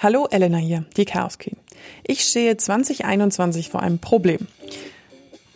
Hallo, 0.00 0.28
Elena 0.30 0.58
hier, 0.58 0.84
die 0.96 1.04
Chaos 1.04 1.40
Queen. 1.40 1.56
Ich 2.06 2.20
stehe 2.20 2.56
2021 2.56 3.68
vor 3.68 3.82
einem 3.82 3.98
Problem. 3.98 4.46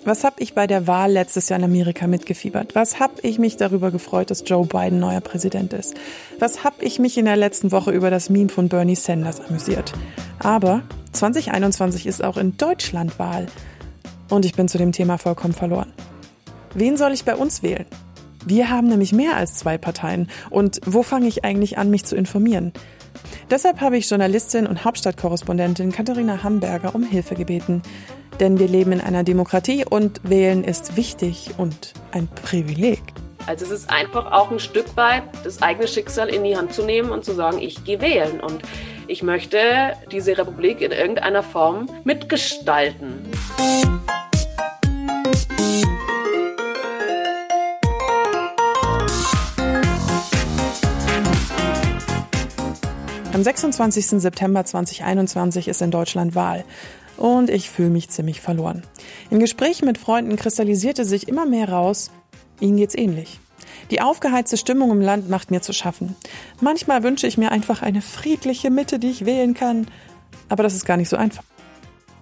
Was 0.04 0.24
habe 0.24 0.42
ich 0.42 0.52
bei 0.52 0.66
der 0.66 0.88
Wahl 0.88 1.12
letztes 1.12 1.48
Jahr 1.48 1.60
in 1.60 1.64
Amerika 1.64 2.08
mitgefiebert? 2.08 2.74
Was 2.74 2.98
habe 2.98 3.14
ich 3.22 3.38
mich 3.38 3.56
darüber 3.56 3.92
gefreut, 3.92 4.32
dass 4.32 4.42
Joe 4.44 4.66
Biden 4.66 4.98
neuer 4.98 5.20
Präsident 5.20 5.72
ist? 5.72 5.94
Was 6.40 6.64
habe 6.64 6.84
ich 6.84 6.98
mich 6.98 7.16
in 7.18 7.26
der 7.26 7.36
letzten 7.36 7.70
Woche 7.70 7.92
über 7.92 8.10
das 8.10 8.30
Meme 8.30 8.48
von 8.48 8.68
Bernie 8.68 8.96
Sanders 8.96 9.40
amüsiert? 9.40 9.92
Aber 10.40 10.82
2021 11.12 12.08
ist 12.08 12.24
auch 12.24 12.36
in 12.36 12.56
Deutschland 12.56 13.20
Wahl. 13.20 13.46
Und 14.28 14.44
ich 14.44 14.54
bin 14.54 14.66
zu 14.66 14.76
dem 14.76 14.90
Thema 14.90 15.18
vollkommen 15.18 15.54
verloren. 15.54 15.92
Wen 16.74 16.96
soll 16.96 17.12
ich 17.12 17.24
bei 17.24 17.36
uns 17.36 17.62
wählen? 17.62 17.86
Wir 18.44 18.70
haben 18.70 18.88
nämlich 18.88 19.12
mehr 19.12 19.36
als 19.36 19.54
zwei 19.54 19.78
Parteien. 19.78 20.28
Und 20.50 20.80
wo 20.84 21.04
fange 21.04 21.28
ich 21.28 21.44
eigentlich 21.44 21.78
an, 21.78 21.90
mich 21.90 22.04
zu 22.04 22.16
informieren? 22.16 22.72
Deshalb 23.50 23.80
habe 23.80 23.96
ich 23.96 24.08
Journalistin 24.08 24.66
und 24.66 24.84
Hauptstadtkorrespondentin 24.84 25.92
Katharina 25.92 26.42
Hamburger 26.42 26.94
um 26.94 27.02
Hilfe 27.02 27.34
gebeten. 27.34 27.82
Denn 28.40 28.58
wir 28.58 28.68
leben 28.68 28.92
in 28.92 29.00
einer 29.00 29.24
Demokratie 29.24 29.84
und 29.88 30.20
wählen 30.22 30.64
ist 30.64 30.96
wichtig 30.96 31.50
und 31.58 31.92
ein 32.12 32.28
Privileg. 32.28 33.02
Also 33.46 33.64
es 33.64 33.70
ist 33.72 33.90
einfach 33.90 34.30
auch 34.30 34.50
ein 34.50 34.60
Stück 34.60 34.96
weit 34.96 35.24
das 35.44 35.62
eigene 35.62 35.88
Schicksal 35.88 36.28
in 36.28 36.44
die 36.44 36.56
Hand 36.56 36.72
zu 36.72 36.84
nehmen 36.84 37.10
und 37.10 37.24
zu 37.24 37.34
sagen, 37.34 37.58
ich 37.58 37.84
gehe 37.84 38.00
wählen 38.00 38.40
und 38.40 38.62
ich 39.08 39.22
möchte 39.22 39.58
diese 40.10 40.38
Republik 40.38 40.80
in 40.80 40.92
irgendeiner 40.92 41.42
Form 41.42 41.88
mitgestalten. 42.04 43.28
Am 53.32 53.42
26. 53.42 54.20
September 54.20 54.62
2021 54.62 55.66
ist 55.66 55.80
in 55.80 55.90
Deutschland 55.90 56.34
Wahl. 56.34 56.64
Und 57.16 57.48
ich 57.48 57.70
fühle 57.70 57.88
mich 57.88 58.10
ziemlich 58.10 58.42
verloren. 58.42 58.82
In 59.30 59.38
Gesprächen 59.38 59.86
mit 59.86 59.96
Freunden 59.96 60.36
kristallisierte 60.36 61.06
sich 61.06 61.28
immer 61.28 61.46
mehr 61.46 61.70
raus, 61.70 62.10
ihnen 62.60 62.76
geht's 62.76 62.94
ähnlich. 62.94 63.40
Die 63.90 64.02
aufgeheizte 64.02 64.58
Stimmung 64.58 64.90
im 64.90 65.00
Land 65.00 65.30
macht 65.30 65.50
mir 65.50 65.62
zu 65.62 65.72
schaffen. 65.72 66.14
Manchmal 66.60 67.02
wünsche 67.02 67.26
ich 67.26 67.38
mir 67.38 67.52
einfach 67.52 67.80
eine 67.80 68.02
friedliche 68.02 68.68
Mitte, 68.70 68.98
die 68.98 69.10
ich 69.10 69.24
wählen 69.24 69.54
kann. 69.54 69.86
Aber 70.50 70.62
das 70.62 70.74
ist 70.74 70.84
gar 70.84 70.98
nicht 70.98 71.08
so 71.08 71.16
einfach. 71.16 71.42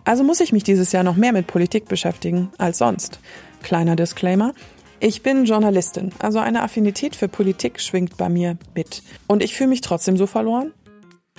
Also 0.05 0.23
muss 0.23 0.39
ich 0.39 0.53
mich 0.53 0.62
dieses 0.62 0.93
Jahr 0.93 1.03
noch 1.03 1.17
mehr 1.17 1.33
mit 1.33 1.49
Politik 1.49 1.87
beschäftigen 1.87 2.53
als 2.56 2.79
sonst. 2.79 3.19
Kleiner 3.65 3.97
Disclaimer. 3.97 4.55
Ich 5.01 5.23
bin 5.23 5.47
Journalistin, 5.47 6.12
also 6.19 6.39
eine 6.39 6.62
Affinität 6.62 7.17
für 7.17 7.27
Politik 7.27 7.81
schwingt 7.81 8.17
bei 8.17 8.29
mir 8.29 8.59
mit. 8.75 9.03
Und 9.27 9.43
ich 9.43 9.56
fühle 9.56 9.71
mich 9.71 9.81
trotzdem 9.81 10.17
so 10.17 10.27
verloren? 10.27 10.73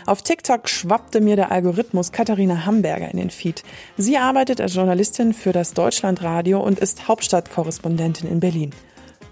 Auf 0.06 0.22
TikTok 0.22 0.68
schwappte 0.68 1.22
mir 1.22 1.36
der 1.36 1.52
Algorithmus 1.52 2.12
Katharina 2.12 2.66
Hamburger 2.66 3.10
in 3.12 3.18
den 3.18 3.30
Feed. 3.30 3.64
Sie 3.98 4.18
arbeitet 4.18 4.60
als 4.60 4.76
Journalistin 4.76 5.34
für 5.34 5.52
das 5.52 5.74
Deutschlandradio 5.74 6.60
und 6.60 6.80
ist 6.80 7.08
Hauptstadtkorrespondentin 7.08 8.30
in 8.30 8.40
Berlin. 8.40 8.72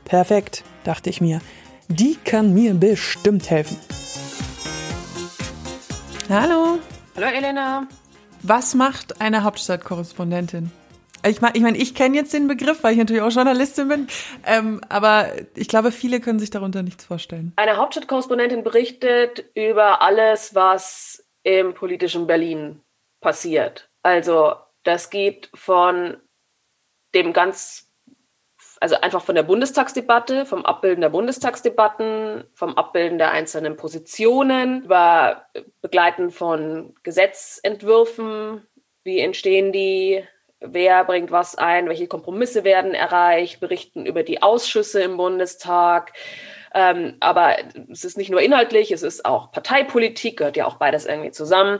Perfekt, 0.06 0.64
dachte 0.84 1.10
ich 1.10 1.22
mir. 1.22 1.42
Die 1.88 2.18
kann 2.24 2.54
mir 2.54 2.74
bestimmt 2.74 3.50
helfen. 3.50 3.78
Hallo. 6.30 6.80
Hallo 7.16 7.28
Elena. 7.28 7.88
Was 8.44 8.76
macht 8.76 9.20
eine 9.20 9.44
Hauptstadtkorrespondentin? 9.44 10.72
Ich 11.26 11.42
meine, 11.42 11.56
ich, 11.56 11.62
mein, 11.62 11.76
ich 11.76 11.96
kenne 11.96 12.16
jetzt 12.16 12.34
den 12.34 12.48
Begriff, 12.48 12.84
weil 12.84 12.94
ich 12.94 12.98
natürlich 12.98 13.22
auch 13.22 13.32
Journalistin 13.32 13.88
bin, 13.88 14.08
ähm, 14.46 14.82
aber 14.90 15.28
ich 15.56 15.68
glaube, 15.68 15.92
viele 15.92 16.20
können 16.20 16.40
sich 16.40 16.50
darunter 16.50 16.84
nichts 16.84 17.06
vorstellen. 17.06 17.54
Eine 17.56 17.78
Hauptstadtkorrespondentin 17.78 18.64
berichtet 18.64 19.46
über 19.54 20.02
alles, 20.02 20.56
was 20.56 21.26
im 21.44 21.74
politischen 21.74 22.28
Berlin 22.28 22.82
passiert. 23.22 23.90
Also 24.04 24.54
das 24.84 25.10
geht 25.10 25.50
von 25.54 26.18
dem 27.14 27.34
ganz, 27.34 27.92
also 28.80 28.96
einfach 29.02 29.24
von 29.24 29.36
der 29.36 29.44
Bundestagsdebatte, 29.44 30.46
vom 30.46 30.66
Abbilden 30.66 31.02
der 31.02 31.10
Bundestagsdebatten, 31.10 32.46
vom 32.54 32.76
Abbilden 32.76 33.18
der 33.18 33.32
einzelnen 33.32 33.76
Positionen, 33.76 34.84
über 34.84 35.46
Begleiten 35.82 36.32
von 36.32 36.96
Gesetzentwürfen, 37.04 38.66
wie 39.04 39.20
entstehen 39.20 39.72
die, 39.72 40.24
wer 40.60 41.04
bringt 41.06 41.32
was 41.32 41.56
ein, 41.56 41.88
welche 41.88 42.08
Kompromisse 42.08 42.64
werden 42.64 42.94
erreicht, 42.94 43.60
berichten 43.60 44.06
über 44.06 44.24
die 44.24 44.42
Ausschüsse 44.42 45.02
im 45.02 45.18
Bundestag. 45.18 46.14
Ähm, 46.74 47.16
aber 47.20 47.58
es 47.92 48.04
ist 48.04 48.18
nicht 48.18 48.30
nur 48.30 48.42
inhaltlich, 48.42 48.92
es 48.92 49.02
ist 49.02 49.26
auch 49.26 49.52
Parteipolitik, 49.52 50.38
gehört 50.38 50.58
ja 50.58 50.66
auch 50.66 50.76
beides 50.76 51.06
irgendwie 51.06 51.32
zusammen. 51.32 51.80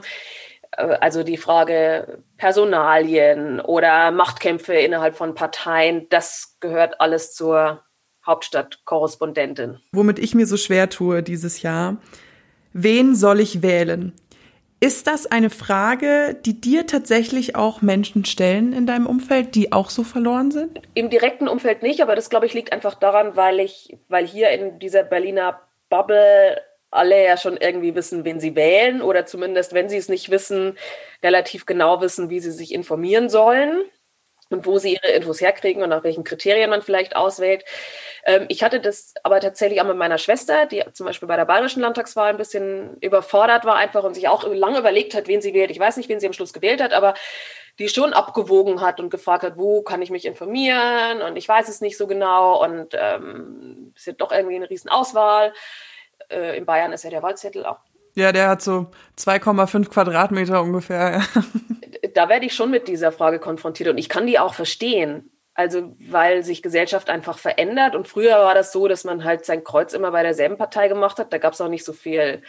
Äh, 0.76 0.96
also 1.00 1.22
die 1.22 1.36
Frage 1.36 2.22
Personalien 2.36 3.60
oder 3.60 4.10
Machtkämpfe 4.10 4.74
innerhalb 4.74 5.16
von 5.16 5.34
Parteien, 5.34 6.08
das 6.08 6.56
gehört 6.60 7.00
alles 7.00 7.34
zur 7.34 7.82
Hauptstadtkorrespondentin. 8.26 9.80
Womit 9.92 10.18
ich 10.18 10.34
mir 10.34 10.46
so 10.46 10.56
schwer 10.56 10.90
tue 10.90 11.22
dieses 11.22 11.62
Jahr, 11.62 11.98
wen 12.72 13.14
soll 13.14 13.40
ich 13.40 13.62
wählen? 13.62 14.12
Ist 14.82 15.06
das 15.06 15.26
eine 15.26 15.50
Frage, 15.50 16.34
die 16.46 16.58
dir 16.58 16.86
tatsächlich 16.86 17.54
auch 17.54 17.82
Menschen 17.82 18.24
stellen 18.24 18.72
in 18.72 18.86
deinem 18.86 19.06
Umfeld, 19.06 19.54
die 19.54 19.72
auch 19.72 19.90
so 19.90 20.02
verloren 20.04 20.50
sind? 20.50 20.80
Im 20.94 21.10
direkten 21.10 21.48
Umfeld 21.48 21.82
nicht, 21.82 22.00
aber 22.00 22.16
das 22.16 22.30
glaube 22.30 22.46
ich 22.46 22.54
liegt 22.54 22.72
einfach 22.72 22.94
daran, 22.94 23.36
weil 23.36 23.60
ich, 23.60 23.98
weil 24.08 24.26
hier 24.26 24.48
in 24.50 24.78
dieser 24.78 25.02
Berliner 25.02 25.60
Bubble 25.90 26.62
alle 26.90 27.24
ja 27.24 27.36
schon 27.36 27.58
irgendwie 27.58 27.94
wissen, 27.94 28.24
wen 28.24 28.40
sie 28.40 28.56
wählen 28.56 29.02
oder 29.02 29.26
zumindest, 29.26 29.74
wenn 29.74 29.90
sie 29.90 29.98
es 29.98 30.08
nicht 30.08 30.30
wissen, 30.30 30.76
relativ 31.22 31.66
genau 31.66 32.00
wissen, 32.00 32.30
wie 32.30 32.40
sie 32.40 32.50
sich 32.50 32.72
informieren 32.72 33.28
sollen 33.28 33.82
und 34.50 34.66
wo 34.66 34.78
sie 34.78 34.94
ihre 34.94 35.12
Infos 35.12 35.40
herkriegen 35.40 35.82
und 35.82 35.88
nach 35.88 36.04
welchen 36.04 36.24
Kriterien 36.24 36.70
man 36.70 36.82
vielleicht 36.82 37.16
auswählt. 37.16 37.64
Ähm, 38.24 38.46
ich 38.48 38.62
hatte 38.62 38.80
das 38.80 39.14
aber 39.22 39.40
tatsächlich 39.40 39.80
auch 39.80 39.86
mit 39.86 39.96
meiner 39.96 40.18
Schwester, 40.18 40.66
die 40.66 40.82
zum 40.92 41.06
Beispiel 41.06 41.28
bei 41.28 41.36
der 41.36 41.44
bayerischen 41.44 41.80
Landtagswahl 41.80 42.30
ein 42.30 42.36
bisschen 42.36 42.96
überfordert 43.00 43.64
war 43.64 43.76
einfach 43.76 44.04
und 44.04 44.14
sich 44.14 44.28
auch 44.28 44.44
lange 44.52 44.78
überlegt 44.78 45.14
hat, 45.14 45.28
wen 45.28 45.40
sie 45.40 45.54
wählt. 45.54 45.70
Ich 45.70 45.78
weiß 45.78 45.96
nicht, 45.96 46.08
wen 46.08 46.20
sie 46.20 46.26
am 46.26 46.32
Schluss 46.32 46.52
gewählt 46.52 46.82
hat, 46.82 46.92
aber 46.92 47.14
die 47.78 47.88
schon 47.88 48.12
abgewogen 48.12 48.80
hat 48.80 49.00
und 49.00 49.10
gefragt 49.10 49.44
hat, 49.44 49.56
wo 49.56 49.82
kann 49.82 50.02
ich 50.02 50.10
mich 50.10 50.26
informieren 50.26 51.22
und 51.22 51.36
ich 51.36 51.48
weiß 51.48 51.68
es 51.68 51.80
nicht 51.80 51.96
so 51.96 52.06
genau 52.06 52.62
und 52.62 52.88
ähm, 52.92 53.94
es 53.96 54.06
ist 54.06 54.20
doch 54.20 54.32
irgendwie 54.32 54.56
eine 54.56 54.68
Riesenauswahl. 54.68 55.54
Äh, 56.28 56.58
in 56.58 56.66
Bayern 56.66 56.92
ist 56.92 57.04
ja 57.04 57.10
der 57.10 57.22
Wahlzettel 57.22 57.64
auch 57.64 57.78
ja, 58.14 58.32
der 58.32 58.48
hat 58.48 58.60
so 58.60 58.90
2,5 59.18 59.88
Quadratmeter 59.88 60.60
ungefähr. 60.62 61.22
Da 62.14 62.28
werde 62.28 62.46
ich 62.46 62.54
schon 62.54 62.70
mit 62.70 62.88
dieser 62.88 63.12
Frage 63.12 63.38
konfrontiert 63.38 63.88
und 63.88 63.98
ich 63.98 64.08
kann 64.08 64.26
die 64.26 64.38
auch 64.38 64.54
verstehen. 64.54 65.30
Also, 65.54 65.94
weil 65.98 66.42
sich 66.42 66.62
Gesellschaft 66.62 67.10
einfach 67.10 67.36
verändert. 67.36 67.94
Und 67.94 68.08
früher 68.08 68.36
war 68.38 68.54
das 68.54 68.72
so, 68.72 68.88
dass 68.88 69.04
man 69.04 69.24
halt 69.24 69.44
sein 69.44 69.64
Kreuz 69.64 69.92
immer 69.92 70.10
bei 70.10 70.22
derselben 70.22 70.56
Partei 70.56 70.88
gemacht 70.88 71.18
hat. 71.18 71.32
Da 71.32 71.38
gab 71.38 71.52
es 71.52 71.60
auch 71.60 71.68
nicht 71.68 71.84
so 71.84 71.92
viel 71.92 72.42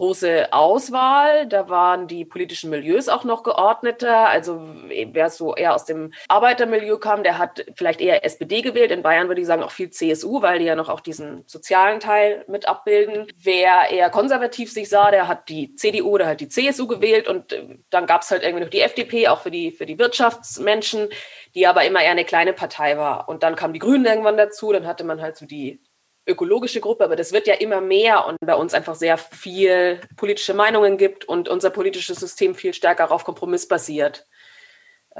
große 0.00 0.50
Auswahl. 0.50 1.46
Da 1.46 1.68
waren 1.68 2.06
die 2.06 2.24
politischen 2.24 2.70
Milieus 2.70 3.10
auch 3.10 3.24
noch 3.24 3.42
geordneter. 3.42 4.28
Also 4.28 4.58
wer 4.88 5.28
so 5.28 5.54
eher 5.54 5.74
aus 5.74 5.84
dem 5.84 6.14
Arbeitermilieu 6.28 6.96
kam, 6.96 7.22
der 7.22 7.36
hat 7.36 7.66
vielleicht 7.74 8.00
eher 8.00 8.24
SPD 8.24 8.62
gewählt. 8.62 8.92
In 8.92 9.02
Bayern 9.02 9.28
würde 9.28 9.42
ich 9.42 9.46
sagen 9.46 9.62
auch 9.62 9.70
viel 9.70 9.90
CSU, 9.90 10.40
weil 10.40 10.58
die 10.58 10.64
ja 10.64 10.74
noch 10.74 10.88
auch 10.88 11.00
diesen 11.00 11.44
sozialen 11.46 12.00
Teil 12.00 12.44
mit 12.48 12.66
abbilden. 12.66 13.26
Wer 13.36 13.90
eher 13.90 14.08
konservativ 14.08 14.72
sich 14.72 14.88
sah, 14.88 15.10
der 15.10 15.28
hat 15.28 15.50
die 15.50 15.74
CDU 15.74 16.12
oder 16.12 16.26
halt 16.26 16.40
die 16.40 16.48
CSU 16.48 16.86
gewählt. 16.86 17.28
Und 17.28 17.52
äh, 17.52 17.78
dann 17.90 18.06
gab 18.06 18.22
es 18.22 18.30
halt 18.30 18.42
irgendwie 18.42 18.64
noch 18.64 18.70
die 18.70 18.80
FDP, 18.80 19.28
auch 19.28 19.42
für 19.42 19.50
die, 19.50 19.70
für 19.70 19.84
die 19.84 19.98
Wirtschaftsmenschen, 19.98 21.10
die 21.54 21.66
aber 21.66 21.84
immer 21.84 22.00
eher 22.00 22.12
eine 22.12 22.24
kleine 22.24 22.54
Partei 22.54 22.96
war. 22.96 23.28
Und 23.28 23.42
dann 23.42 23.54
kamen 23.54 23.74
die 23.74 23.80
Grünen 23.80 24.06
irgendwann 24.06 24.38
dazu. 24.38 24.72
Dann 24.72 24.86
hatte 24.86 25.04
man 25.04 25.20
halt 25.20 25.36
so 25.36 25.44
die 25.44 25.82
ökologische 26.30 26.80
Gruppe, 26.80 27.04
aber 27.04 27.16
das 27.16 27.32
wird 27.32 27.46
ja 27.46 27.54
immer 27.54 27.80
mehr 27.80 28.26
und 28.26 28.38
bei 28.40 28.54
uns 28.54 28.72
einfach 28.74 28.94
sehr 28.94 29.18
viel 29.18 30.00
politische 30.16 30.54
Meinungen 30.54 30.96
gibt 30.96 31.26
und 31.26 31.48
unser 31.48 31.70
politisches 31.70 32.20
System 32.20 32.54
viel 32.54 32.72
stärker 32.72 33.10
auf 33.12 33.24
Kompromiss 33.24 33.68
basiert. 33.68 34.26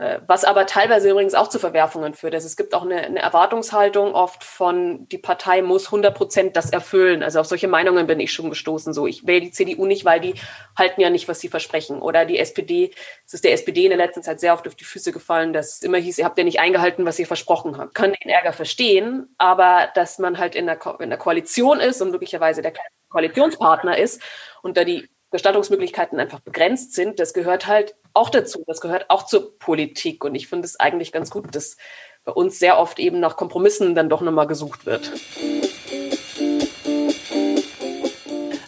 Äh, 0.01 0.23
was 0.27 0.45
aber 0.45 0.65
teilweise 0.65 1.11
übrigens 1.11 1.35
auch 1.35 1.49
zu 1.49 1.59
Verwerfungen 1.59 2.15
führt. 2.15 2.33
Also 2.33 2.47
es 2.47 2.57
gibt 2.57 2.73
auch 2.73 2.85
eine, 2.85 3.03
eine 3.03 3.19
Erwartungshaltung 3.19 4.15
oft 4.15 4.43
von, 4.43 5.07
die 5.09 5.19
Partei 5.19 5.61
muss 5.61 5.87
100 5.87 6.17
Prozent 6.17 6.57
das 6.57 6.71
erfüllen. 6.71 7.23
Also 7.23 7.39
auf 7.39 7.47
solche 7.47 7.69
Meinungen 7.69 8.07
bin 8.07 8.19
ich 8.19 8.33
schon 8.33 8.49
gestoßen. 8.49 8.95
So, 8.95 9.07
ich 9.07 9.27
wähle 9.27 9.43
die 9.43 9.51
CDU 9.51 9.85
nicht, 9.85 10.07
weil 10.07 10.21
die 10.21 10.37
halten 10.75 11.03
ja 11.03 11.11
nicht, 11.11 11.29
was 11.29 11.41
sie 11.41 11.49
versprechen. 11.49 12.01
Oder 12.01 12.25
die 12.25 12.39
SPD, 12.39 12.93
es 13.27 13.35
ist 13.35 13.45
der 13.45 13.53
SPD 13.53 13.85
in 13.85 13.91
der 13.91 13.99
letzten 13.99 14.23
Zeit 14.23 14.41
sehr 14.41 14.55
oft 14.55 14.67
auf 14.67 14.75
die 14.75 14.85
Füße 14.85 15.13
gefallen, 15.13 15.53
dass 15.53 15.83
immer 15.83 15.99
hieß, 15.99 16.17
ihr 16.17 16.25
habt 16.25 16.39
ja 16.39 16.45
nicht 16.45 16.61
eingehalten, 16.61 17.05
was 17.05 17.19
ihr 17.19 17.27
versprochen 17.27 17.77
habt. 17.77 17.95
Kann 17.95 18.15
den 18.25 18.31
Ärger 18.31 18.55
verstehen, 18.55 19.35
aber 19.37 19.91
dass 19.95 20.19
man 20.19 20.39
halt 20.39 20.55
in 20.55 20.65
der, 20.65 20.77
Ko 20.77 20.93
in 20.93 21.11
der 21.11 21.19
Koalition 21.19 21.79
ist 21.79 22.01
und 22.01 22.11
möglicherweise 22.11 22.63
der 22.63 22.73
Koalitionspartner 23.11 23.99
ist 23.99 24.23
und 24.63 24.79
da 24.79 24.85
die 24.85 25.11
Gestattungsmöglichkeiten 25.31 26.19
einfach 26.19 26.41
begrenzt 26.41 26.95
sind, 26.95 27.21
das 27.21 27.33
gehört 27.33 27.67
halt 27.67 27.95
auch 28.15 28.31
dazu. 28.31 28.65
Das 28.67 28.81
gehört 28.81 29.07
auch 29.11 29.25
zur 29.27 29.57
Politik. 29.59 30.25
Und 30.25 30.35
ich 30.35 30.49
finde 30.49 30.67
es 30.67 30.79
eigentlich 30.79 31.13
ganz 31.13 31.31
gut, 31.31 31.55
dass 31.55 31.77
bei 32.25 32.33
uns 32.33 32.59
sehr 32.59 32.79
oft 32.79 32.99
eben 32.99 33.21
nach 33.21 33.37
Kompromissen 33.37 33.95
dann 33.95 34.09
doch 34.09 34.21
nochmal 34.21 34.47
gesucht 34.47 34.87
wird. 34.87 35.13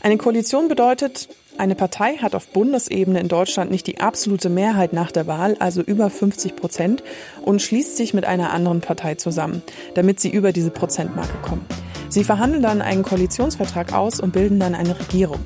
Eine 0.03 0.19
Koalition 0.19 0.69
bedeutet, 0.69 1.29
Eine 1.59 1.75
Partei 1.75 2.17
hat 2.17 2.35
auf 2.35 2.49
Bundesebene 2.49 3.20
in 3.20 3.29
Deutschland 3.29 3.70
nicht 3.70 3.87
die 3.87 4.00
absolute 4.00 4.49
Mehrheit 4.49 4.94
nach 4.94 5.12
der 5.12 5.26
Wahl, 5.26 5.56
also 5.59 5.82
über 5.82 6.09
50 6.09 6.56
Prozent, 6.56 7.05
und 7.43 7.61
schließt 7.61 7.97
sich 7.97 8.14
mit 8.14 8.25
einer 8.25 8.53
anderen 8.53 8.81
Partei 8.81 9.17
zusammen, 9.17 9.62
damit 9.94 10.19
sie 10.19 10.31
über 10.31 10.53
diese 10.53 10.70
Prozentmarke 10.70 11.37
kommen. 11.43 11.67
Sie 12.09 12.25
verhandeln 12.25 12.62
dann 12.62 12.81
einen 12.81 13.03
Koalitionsvertrag 13.03 13.93
aus 13.93 14.19
und 14.19 14.32
bilden 14.32 14.59
dann 14.59 14.75
eine 14.75 14.99
Regierung. 14.99 15.41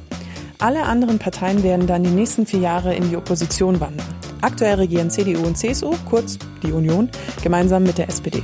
Alle 0.59 0.85
anderen 0.85 1.19
Parteien 1.19 1.63
werden 1.63 1.87
dann 1.87 2.03
die 2.03 2.11
nächsten 2.11 2.47
vier 2.47 2.61
Jahre 2.61 2.95
in 2.95 3.11
die 3.11 3.17
Opposition 3.17 3.79
wandern. 3.79 4.07
Aktuell 4.41 4.77
regieren 4.77 5.11
CDU 5.11 5.47
und 5.47 5.59
CSU, 5.59 5.95
kurz 6.09 6.39
die 6.63 6.73
Union, 6.73 7.11
gemeinsam 7.43 7.83
mit 7.83 7.99
der 7.99 8.09
SPD. 8.09 8.43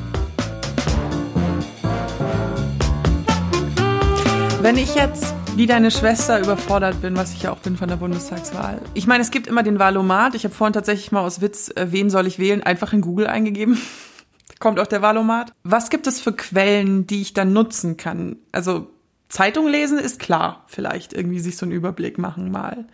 Wenn 4.60 4.76
ich 4.76 4.94
jetzt 4.94 5.34
wie 5.56 5.66
deine 5.66 5.90
Schwester 5.90 6.38
überfordert 6.38 7.00
bin, 7.00 7.16
was 7.16 7.32
ich 7.32 7.42
ja 7.42 7.52
auch 7.52 7.58
bin 7.58 7.76
von 7.76 7.88
der 7.88 7.96
Bundestagswahl. 7.96 8.80
Ich 8.94 9.06
meine, 9.06 9.22
es 9.22 9.30
gibt 9.30 9.46
immer 9.46 9.62
den 9.62 9.78
Wahlomat. 9.78 10.34
Ich 10.34 10.44
habe 10.44 10.54
vorhin 10.54 10.72
tatsächlich 10.72 11.12
mal 11.12 11.20
aus 11.20 11.40
Witz, 11.40 11.70
äh, 11.76 11.88
wen 11.90 12.10
soll 12.10 12.26
ich 12.26 12.38
wählen, 12.38 12.62
einfach 12.62 12.92
in 12.92 13.00
Google 13.00 13.26
eingegeben. 13.26 13.78
Kommt 14.60 14.78
auch 14.80 14.86
der 14.86 15.02
Wahlomat. 15.02 15.52
Was 15.62 15.90
gibt 15.90 16.06
es 16.06 16.20
für 16.20 16.32
Quellen, 16.32 17.06
die 17.06 17.20
ich 17.20 17.32
dann 17.32 17.52
nutzen 17.52 17.96
kann? 17.96 18.36
Also 18.50 18.88
Zeitung 19.32 19.66
lesen 19.66 19.98
ist 19.98 20.20
klar, 20.20 20.62
vielleicht 20.66 21.14
irgendwie 21.14 21.40
sich 21.40 21.56
so 21.56 21.64
einen 21.64 21.72
Überblick 21.72 22.18
machen 22.18 22.50
mal. 22.50 22.84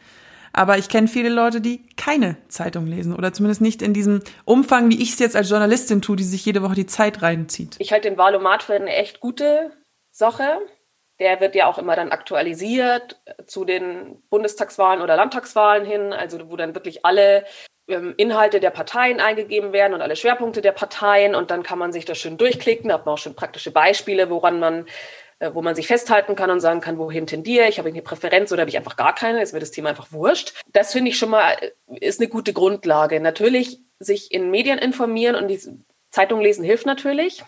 Aber 0.52 0.78
ich 0.78 0.88
kenne 0.88 1.08
viele 1.08 1.30
Leute, 1.30 1.60
die 1.60 1.84
keine 1.96 2.36
Zeitung 2.46 2.86
lesen 2.86 3.14
oder 3.14 3.32
zumindest 3.32 3.60
nicht 3.60 3.82
in 3.82 3.92
diesem 3.92 4.22
Umfang, 4.44 4.88
wie 4.88 5.02
ich 5.02 5.10
es 5.10 5.18
jetzt 5.18 5.34
als 5.34 5.50
Journalistin 5.50 6.00
tue, 6.00 6.14
die 6.14 6.22
sich 6.22 6.44
jede 6.44 6.62
Woche 6.62 6.76
die 6.76 6.86
Zeit 6.86 7.22
reinzieht. 7.22 7.74
Ich 7.80 7.92
halte 7.92 8.08
den 8.08 8.18
Wahlomat 8.18 8.62
für 8.62 8.74
eine 8.74 8.94
echt 8.94 9.18
gute 9.18 9.72
Sache. 10.12 10.60
Der 11.18 11.40
wird 11.40 11.56
ja 11.56 11.66
auch 11.66 11.76
immer 11.76 11.96
dann 11.96 12.12
aktualisiert 12.12 13.20
zu 13.46 13.64
den 13.64 14.22
Bundestagswahlen 14.30 15.02
oder 15.02 15.16
Landtagswahlen 15.16 15.84
hin, 15.84 16.12
also 16.12 16.48
wo 16.50 16.56
dann 16.56 16.76
wirklich 16.76 17.04
alle 17.04 17.44
ähm, 17.88 18.14
Inhalte 18.16 18.60
der 18.60 18.70
Parteien 18.70 19.18
eingegeben 19.18 19.72
werden 19.72 19.92
und 19.92 20.02
alle 20.02 20.14
Schwerpunkte 20.14 20.62
der 20.62 20.72
Parteien 20.72 21.34
und 21.34 21.50
dann 21.50 21.64
kann 21.64 21.80
man 21.80 21.92
sich 21.92 22.04
das 22.04 22.18
schön 22.18 22.36
durchklicken, 22.36 22.90
da 22.90 22.94
hat 22.94 23.06
man 23.06 23.14
auch 23.14 23.18
schon 23.18 23.34
praktische 23.34 23.72
Beispiele, 23.72 24.30
woran 24.30 24.60
man 24.60 24.80
äh, 24.80 24.90
wo 25.40 25.62
man 25.62 25.74
sich 25.74 25.86
festhalten 25.86 26.34
kann 26.34 26.50
und 26.50 26.60
sagen 26.60 26.80
kann, 26.80 26.98
wohin 26.98 27.26
tendiere 27.26 27.68
ich, 27.68 27.78
habe 27.78 27.88
ich 27.88 27.94
eine 27.94 28.02
Präferenz 28.02 28.50
oder 28.52 28.62
habe 28.62 28.70
ich 28.70 28.76
einfach 28.76 28.96
gar 28.96 29.14
keine, 29.14 29.42
ist 29.42 29.52
mir 29.52 29.60
das 29.60 29.70
Thema 29.70 29.90
einfach 29.90 30.10
wurscht. 30.10 30.54
Das 30.72 30.92
finde 30.92 31.10
ich 31.10 31.18
schon 31.18 31.30
mal, 31.30 31.56
äh, 31.60 31.70
ist 32.00 32.20
eine 32.20 32.28
gute 32.28 32.52
Grundlage. 32.52 33.20
Natürlich 33.20 33.80
sich 34.00 34.32
in 34.32 34.50
Medien 34.50 34.78
informieren 34.78 35.36
und 35.36 35.48
die 35.48 35.60
Zeitung 36.10 36.40
lesen 36.40 36.64
hilft 36.64 36.86
natürlich. 36.86 37.44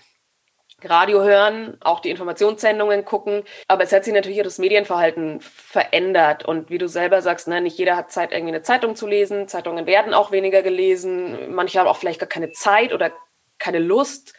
Radio 0.83 1.23
hören, 1.23 1.77
auch 1.81 2.01
die 2.01 2.11
Informationssendungen 2.11 3.05
gucken. 3.05 3.43
Aber 3.69 3.83
es 3.83 3.93
hat 3.93 4.05
sich 4.05 4.15
natürlich 4.15 4.41
auch 4.41 4.45
das 4.45 4.59
Medienverhalten 4.59 5.41
verändert. 5.41 6.45
Und 6.45 6.71
wie 6.71 6.79
du 6.79 6.89
selber 6.89 7.23
sagst, 7.23 7.49
ne, 7.49 7.61
nicht 7.61 7.77
jeder 7.77 7.97
hat 7.97 8.11
Zeit, 8.11 8.33
irgendwie 8.33 8.55
eine 8.55 8.63
Zeitung 8.63 8.97
zu 8.97 9.07
lesen. 9.07 9.49
Zeitungen 9.49 9.87
werden 9.87 10.15
auch 10.15 10.33
weniger 10.33 10.63
gelesen. 10.63 11.55
Manche 11.55 11.79
haben 11.79 11.87
auch 11.87 11.99
vielleicht 11.99 12.21
gar 12.21 12.29
keine 12.29 12.53
Zeit 12.53 12.95
oder 12.95 13.13
keine 13.59 13.79
Lust, 13.79 14.33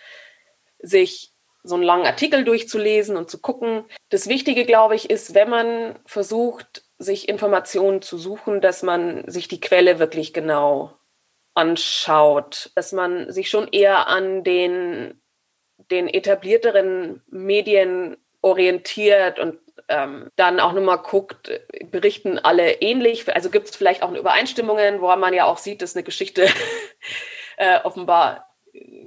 sich 0.80 1.31
so 1.64 1.76
einen 1.76 1.84
langen 1.84 2.06
Artikel 2.06 2.44
durchzulesen 2.44 3.18
und 3.18 3.30
zu 3.30 3.40
gucken. 3.40 3.86
Das 4.10 4.28
Wichtige, 4.28 4.66
glaube 4.66 4.96
ich, 4.96 5.10
ist, 5.10 5.34
wenn 5.36 5.50
man 5.50 6.00
versucht, 6.06 6.84
sich 6.98 7.30
Informationen 7.30 8.02
zu 8.02 8.18
suchen, 8.18 8.62
dass 8.62 8.84
man 8.84 9.30
sich 9.30 9.48
die 9.48 9.60
Quelle 9.60 10.00
wirklich 10.00 10.34
genau 10.34 10.94
anschaut, 11.54 12.72
dass 12.76 12.92
man 12.92 13.32
sich 13.32 13.50
schon 13.50 13.68
eher 13.68 14.08
an 14.08 14.44
den, 14.44 15.22
den 15.90 16.08
etablierteren 16.08 17.22
Medien 17.30 18.18
orientiert 18.42 19.40
und 19.40 19.60
ähm, 19.90 20.30
dann 20.36 20.60
auch 20.60 20.74
nochmal 20.74 21.00
guckt, 21.00 21.52
berichten 21.92 22.40
alle 22.40 22.74
ähnlich. 22.82 23.34
Also 23.34 23.50
gibt 23.50 23.70
es 23.70 23.76
vielleicht 23.76 24.04
auch 24.04 24.12
Übereinstimmungen, 24.12 25.02
wo 25.02 25.14
man 25.16 25.34
ja 25.34 25.46
auch 25.46 25.58
sieht, 25.58 25.82
dass 25.82 25.96
eine 25.96 26.04
Geschichte 26.04 26.48
äh, 27.58 27.80
offenbar 27.84 28.51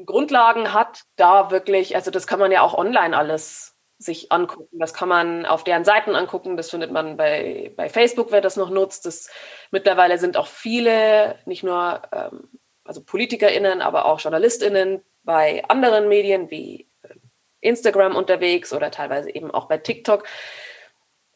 Grundlagen 0.04 0.72
hat, 0.72 1.04
da 1.16 1.50
wirklich, 1.50 1.96
also 1.96 2.10
das 2.10 2.26
kann 2.26 2.38
man 2.38 2.52
ja 2.52 2.62
auch 2.62 2.74
online 2.74 3.16
alles 3.16 3.74
sich 3.98 4.32
angucken. 4.32 4.78
Das 4.78 4.92
kann 4.92 5.08
man 5.08 5.46
auf 5.46 5.64
deren 5.64 5.84
Seiten 5.84 6.14
angucken. 6.14 6.56
Das 6.56 6.70
findet 6.70 6.90
man 6.90 7.16
bei, 7.16 7.72
bei 7.76 7.88
Facebook, 7.88 8.30
wer 8.30 8.40
das 8.40 8.56
noch 8.56 8.70
nutzt. 8.70 9.06
Das, 9.06 9.30
mittlerweile 9.70 10.18
sind 10.18 10.36
auch 10.36 10.46
viele, 10.46 11.38
nicht 11.46 11.62
nur 11.62 12.02
ähm, 12.12 12.48
also 12.84 13.02
PolitikerInnen, 13.02 13.80
aber 13.80 14.04
auch 14.04 14.20
JournalistInnen 14.20 15.02
bei 15.22 15.64
anderen 15.68 16.08
Medien 16.08 16.50
wie 16.50 16.88
äh, 17.02 17.14
Instagram 17.60 18.14
unterwegs 18.14 18.72
oder 18.72 18.90
teilweise 18.90 19.30
eben 19.30 19.50
auch 19.50 19.66
bei 19.66 19.78
TikTok. 19.78 20.24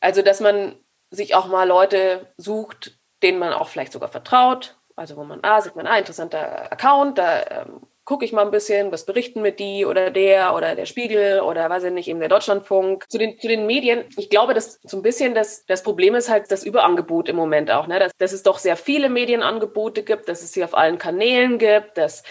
Also, 0.00 0.22
dass 0.22 0.40
man 0.40 0.76
sich 1.10 1.34
auch 1.34 1.46
mal 1.46 1.66
Leute 1.66 2.32
sucht, 2.36 2.98
denen 3.22 3.38
man 3.38 3.52
auch 3.52 3.68
vielleicht 3.68 3.92
sogar 3.92 4.08
vertraut. 4.08 4.76
Also, 4.94 5.16
wo 5.16 5.24
man, 5.24 5.40
ah, 5.42 5.60
sieht 5.60 5.76
man, 5.76 5.86
ah, 5.86 5.96
interessanter 5.96 6.70
Account, 6.70 7.18
da 7.18 7.62
ähm, 7.62 7.80
gucke 8.08 8.24
ich 8.24 8.32
mal 8.32 8.46
ein 8.46 8.50
bisschen, 8.50 8.90
was 8.90 9.04
berichten 9.04 9.42
mit 9.42 9.60
die 9.60 9.84
oder 9.84 10.10
der 10.10 10.54
oder 10.54 10.74
der 10.74 10.86
Spiegel 10.86 11.40
oder 11.40 11.68
weiß 11.68 11.84
ich 11.84 11.92
nicht, 11.92 12.08
eben 12.08 12.20
der 12.20 12.30
Deutschlandfunk. 12.30 13.04
Zu 13.06 13.18
den, 13.18 13.38
zu 13.38 13.48
den 13.48 13.66
Medien, 13.66 14.06
ich 14.16 14.30
glaube, 14.30 14.54
dass 14.54 14.80
so 14.82 14.96
ein 14.96 15.02
bisschen 15.02 15.34
das, 15.34 15.66
das 15.66 15.82
Problem 15.82 16.14
ist 16.14 16.30
halt 16.30 16.50
das 16.50 16.64
Überangebot 16.64 17.28
im 17.28 17.36
Moment 17.36 17.70
auch, 17.70 17.86
ne? 17.86 17.98
dass, 17.98 18.12
dass 18.16 18.32
es 18.32 18.42
doch 18.42 18.56
sehr 18.60 18.76
viele 18.76 19.10
Medienangebote 19.10 20.04
gibt, 20.04 20.30
dass 20.30 20.42
es 20.42 20.54
sie 20.54 20.64
auf 20.64 20.74
allen 20.74 20.96
Kanälen 20.96 21.58
gibt, 21.58 21.98
dass 21.98 22.22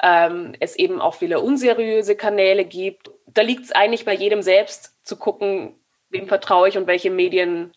ähm, 0.00 0.54
es 0.60 0.76
eben 0.76 1.00
auch 1.00 1.16
viele 1.16 1.40
unseriöse 1.40 2.14
Kanäle 2.14 2.64
gibt. 2.64 3.10
Da 3.26 3.42
liegt 3.42 3.64
es 3.64 3.72
eigentlich 3.72 4.04
bei 4.04 4.14
jedem 4.14 4.42
selbst 4.42 4.94
zu 5.02 5.16
gucken, 5.16 5.74
wem 6.10 6.28
vertraue 6.28 6.68
ich 6.68 6.78
und 6.78 6.86
welche 6.86 7.10
Medien 7.10 7.72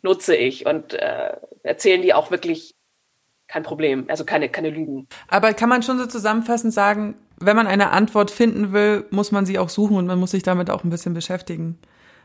nutze 0.00 0.34
ich 0.34 0.64
und 0.64 0.94
äh, 0.94 1.36
erzählen 1.62 2.00
die 2.00 2.14
auch 2.14 2.30
wirklich 2.30 2.77
kein 3.48 3.62
Problem, 3.62 4.04
also 4.08 4.24
keine, 4.24 4.48
keine 4.48 4.70
Lügen. 4.70 5.08
Aber 5.28 5.52
kann 5.54 5.68
man 5.68 5.82
schon 5.82 5.98
so 5.98 6.06
zusammenfassend 6.06 6.72
sagen, 6.72 7.16
wenn 7.40 7.56
man 7.56 7.66
eine 7.66 7.90
Antwort 7.90 8.30
finden 8.30 8.72
will, 8.72 9.06
muss 9.10 9.32
man 9.32 9.46
sie 9.46 9.58
auch 9.58 9.68
suchen 9.68 9.96
und 9.96 10.06
man 10.06 10.18
muss 10.18 10.32
sich 10.32 10.42
damit 10.42 10.70
auch 10.70 10.84
ein 10.84 10.90
bisschen 10.90 11.14
beschäftigen. 11.14 11.78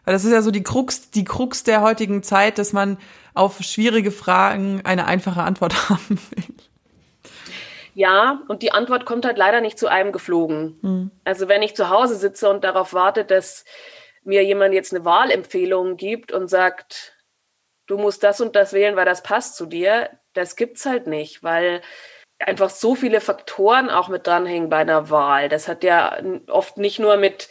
Weil 0.06 0.14
das 0.14 0.26
ist 0.26 0.32
ja 0.32 0.42
so 0.42 0.52
die 0.52 0.64
Krux, 0.64 1.12
die 1.12 1.24
Krux 1.24 1.64
der 1.64 1.82
heutigen 1.82 2.24
Zeit, 2.24 2.58
dass 2.58 2.74
man 2.74 2.98
auf 3.34 3.62
schwierige 3.62 4.12
Fragen 4.12 4.82
eine 4.84 5.06
einfache 5.06 5.42
Antwort 5.42 5.90
haben 5.90 6.20
will. 6.32 6.44
Ja, 7.96 8.42
und 8.48 8.64
die 8.64 8.72
Antwort 8.72 9.06
kommt 9.06 9.24
halt 9.24 9.38
leider 9.38 9.62
nicht 9.62 9.78
zu 9.78 9.88
einem 9.88 10.12
geflogen. 10.12 10.80
Hm. 10.82 11.12
Also 11.24 11.48
wenn 11.48 11.62
ich 11.62 11.76
zu 11.76 11.90
Hause 11.90 12.16
sitze 12.16 12.50
und 12.50 12.64
darauf 12.64 12.94
warte, 12.94 13.24
dass 13.24 13.66
mir 14.24 14.44
jemand 14.44 14.74
jetzt 14.74 14.94
eine 14.94 15.06
Wahlempfehlung 15.06 15.96
gibt 15.96 16.32
und 16.32 16.50
sagt, 16.50 17.16
du 17.86 17.98
musst 17.98 18.24
das 18.24 18.42
und 18.42 18.56
das 18.56 18.74
wählen, 18.74 18.96
weil 18.96 19.06
das 19.06 19.22
passt 19.22 19.56
zu 19.56 19.68
dir, 19.68 20.10
das 20.34 20.56
gibt's 20.56 20.86
halt 20.86 21.08
nicht, 21.08 21.44
weil 21.44 21.82
einfach 22.40 22.70
so 22.70 22.96
viele 22.96 23.22
Faktoren 23.22 23.90
auch 23.90 24.10
mit 24.10 24.28
dranhängen 24.28 24.70
bei 24.70 24.78
einer 24.78 25.10
Wahl. 25.10 25.50
Das 25.50 25.68
hat 25.68 25.84
ja 25.84 26.18
oft 26.48 26.78
nicht 26.78 27.00
nur 27.00 27.18
mit 27.18 27.50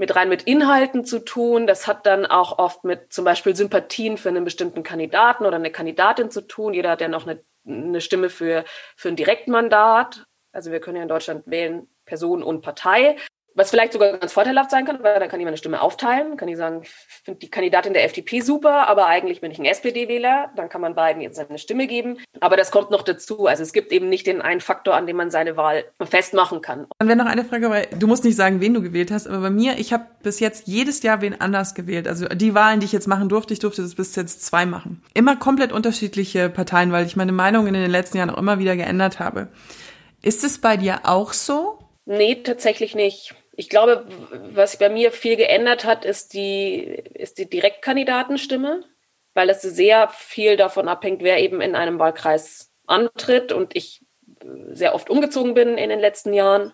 mit 0.00 0.16
rein 0.16 0.30
mit 0.30 0.44
Inhalten 0.44 1.04
zu 1.04 1.18
tun. 1.18 1.66
Das 1.66 1.86
hat 1.86 2.06
dann 2.06 2.24
auch 2.24 2.58
oft 2.58 2.84
mit 2.84 3.12
zum 3.12 3.26
Beispiel 3.26 3.54
Sympathien 3.54 4.16
für 4.16 4.30
einen 4.30 4.44
bestimmten 4.44 4.82
Kandidaten 4.82 5.44
oder 5.44 5.56
eine 5.56 5.70
Kandidatin 5.70 6.30
zu 6.30 6.40
tun. 6.40 6.72
Jeder 6.72 6.90
hat 6.90 7.02
ja 7.02 7.08
noch 7.08 7.26
eine, 7.26 7.44
eine 7.66 8.00
Stimme 8.00 8.30
für, 8.30 8.64
für 8.96 9.08
ein 9.10 9.16
Direktmandat. 9.16 10.24
Also 10.52 10.72
wir 10.72 10.80
können 10.80 10.96
ja 10.96 11.02
in 11.02 11.08
Deutschland 11.08 11.42
wählen 11.44 11.86
Person 12.06 12.42
und 12.42 12.62
Partei. 12.62 13.16
Was 13.54 13.70
vielleicht 13.70 13.92
sogar 13.92 14.16
ganz 14.16 14.32
vorteilhaft 14.32 14.70
sein 14.70 14.84
kann, 14.84 15.02
weil 15.02 15.18
dann 15.18 15.28
kann 15.28 15.40
jemand 15.40 15.52
eine 15.52 15.58
Stimme 15.58 15.82
aufteilen. 15.82 16.36
Kann 16.36 16.48
ich 16.48 16.56
sagen, 16.56 16.82
ich 16.82 16.90
finde 17.24 17.40
die 17.40 17.50
Kandidatin 17.50 17.92
der 17.92 18.04
FDP 18.04 18.40
super, 18.40 18.88
aber 18.88 19.06
eigentlich 19.06 19.40
bin 19.40 19.50
ich 19.50 19.58
ein 19.58 19.64
SPD-Wähler. 19.64 20.50
Dann 20.56 20.68
kann 20.68 20.80
man 20.80 20.94
beiden 20.94 21.20
jetzt 21.20 21.36
seine 21.36 21.58
Stimme 21.58 21.86
geben. 21.86 22.18
Aber 22.40 22.56
das 22.56 22.70
kommt 22.70 22.90
noch 22.90 23.02
dazu. 23.02 23.46
Also 23.46 23.62
es 23.62 23.72
gibt 23.72 23.92
eben 23.92 24.08
nicht 24.08 24.26
den 24.26 24.40
einen 24.40 24.60
Faktor, 24.60 24.94
an 24.94 25.06
dem 25.06 25.16
man 25.16 25.30
seine 25.30 25.56
Wahl 25.56 25.84
festmachen 26.02 26.60
kann. 26.60 26.86
Dann 26.98 27.08
wäre 27.08 27.18
noch 27.18 27.26
eine 27.26 27.44
Frage, 27.44 27.70
weil 27.70 27.88
du 27.98 28.06
musst 28.06 28.24
nicht 28.24 28.36
sagen, 28.36 28.60
wen 28.60 28.74
du 28.74 28.82
gewählt 28.82 29.10
hast, 29.10 29.26
aber 29.26 29.40
bei 29.40 29.50
mir, 29.50 29.78
ich 29.78 29.92
habe 29.92 30.06
bis 30.22 30.40
jetzt 30.40 30.66
jedes 30.66 31.02
Jahr 31.02 31.20
wen 31.20 31.40
anders 31.40 31.74
gewählt. 31.74 32.06
Also 32.06 32.26
die 32.26 32.54
Wahlen, 32.54 32.80
die 32.80 32.86
ich 32.86 32.92
jetzt 32.92 33.08
machen 33.08 33.28
durfte, 33.28 33.52
ich 33.52 33.60
durfte 33.60 33.82
das 33.82 33.94
bis 33.94 34.14
jetzt 34.16 34.44
zwei 34.44 34.66
machen. 34.66 35.02
Immer 35.14 35.36
komplett 35.36 35.72
unterschiedliche 35.72 36.48
Parteien, 36.48 36.92
weil 36.92 37.06
ich 37.06 37.16
meine 37.16 37.32
Meinung 37.32 37.66
in 37.66 37.74
den 37.74 37.90
letzten 37.90 38.18
Jahren 38.18 38.30
auch 38.30 38.38
immer 38.38 38.58
wieder 38.58 38.76
geändert 38.76 39.18
habe. 39.18 39.48
Ist 40.22 40.44
es 40.44 40.58
bei 40.58 40.76
dir 40.76 41.00
auch 41.04 41.32
so? 41.32 41.78
Nee, 42.04 42.42
tatsächlich 42.42 42.94
nicht. 42.94 43.34
Ich 43.60 43.68
glaube, 43.68 44.06
was 44.54 44.70
sich 44.70 44.80
bei 44.80 44.88
mir 44.88 45.12
viel 45.12 45.36
geändert 45.36 45.84
hat, 45.84 46.06
ist 46.06 46.32
die, 46.32 46.80
ist 47.12 47.36
die 47.36 47.50
Direktkandidatenstimme, 47.50 48.84
weil 49.34 49.50
es 49.50 49.60
sehr 49.60 50.08
viel 50.08 50.56
davon 50.56 50.88
abhängt, 50.88 51.22
wer 51.22 51.38
eben 51.40 51.60
in 51.60 51.74
einem 51.74 51.98
Wahlkreis 51.98 52.72
antritt 52.86 53.52
und 53.52 53.76
ich 53.76 54.02
sehr 54.70 54.94
oft 54.94 55.10
umgezogen 55.10 55.52
bin 55.52 55.76
in 55.76 55.90
den 55.90 56.00
letzten 56.00 56.32
Jahren. 56.32 56.72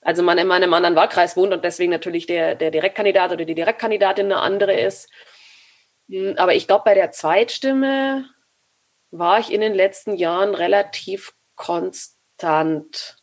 Also 0.00 0.24
man 0.24 0.38
in 0.38 0.50
einem 0.50 0.74
anderen 0.74 0.96
Wahlkreis 0.96 1.36
wohnt 1.36 1.52
und 1.52 1.64
deswegen 1.64 1.92
natürlich 1.92 2.26
der, 2.26 2.56
der 2.56 2.72
Direktkandidat 2.72 3.30
oder 3.30 3.44
die 3.44 3.54
Direktkandidatin 3.54 4.26
eine 4.26 4.40
andere 4.40 4.74
ist. 4.74 5.08
Hm, 6.08 6.34
aber 6.36 6.56
ich 6.56 6.66
glaube, 6.66 6.82
bei 6.84 6.94
der 6.94 7.12
Zweitstimme 7.12 8.28
war 9.12 9.38
ich 9.38 9.52
in 9.52 9.60
den 9.60 9.74
letzten 9.74 10.16
Jahren 10.16 10.56
relativ 10.56 11.32
konstant. 11.54 13.17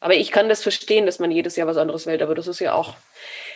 Aber 0.00 0.14
ich 0.14 0.32
kann 0.32 0.48
das 0.48 0.62
verstehen, 0.62 1.04
dass 1.04 1.18
man 1.18 1.30
jedes 1.30 1.56
Jahr 1.56 1.66
was 1.66 1.76
anderes 1.76 2.06
wählt, 2.06 2.22
aber 2.22 2.34
das 2.34 2.46
ist 2.46 2.58
ja 2.58 2.72
auch, 2.72 2.94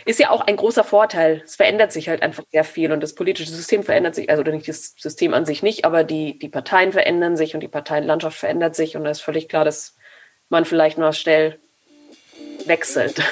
ist 0.05 0.21
ja 0.21 0.31
auch 0.31 0.43
ein 0.43 0.57
großer 0.57 0.85
Vorteil. 0.85 1.43
Es 1.45 1.57
verändert 1.57 1.91
sich 1.91 2.11
halt 2.11 2.23
einfach 2.23 2.45
sehr 2.53 2.65
viel 2.65 2.93
und 2.93 3.03
das 3.03 3.15
politische 3.15 3.51
System 3.51 3.83
verändert 3.83 4.15
sich, 4.15 4.29
also 4.29 4.43
nicht 4.43 4.69
das 4.69 4.95
System 4.99 5.33
an 5.33 5.47
sich 5.47 5.63
nicht, 5.63 5.87
aber 5.87 6.05
die, 6.05 6.39
die 6.39 6.51
Parteien 6.51 6.93
verändern 6.93 7.39
sich 7.39 7.55
und 7.55 7.61
die 7.61 7.69
Parteienlandschaft 7.69 8.37
verändert 8.37 8.77
sich 8.77 8.95
und 8.95 9.05
da 9.05 9.11
ist 9.11 9.23
völlig 9.23 9.49
klar, 9.49 9.65
dass 9.65 9.97
man 10.51 10.67
vielleicht 10.67 10.99
mal 10.99 11.15
schnell 11.15 11.59
wechselt. 12.67 13.23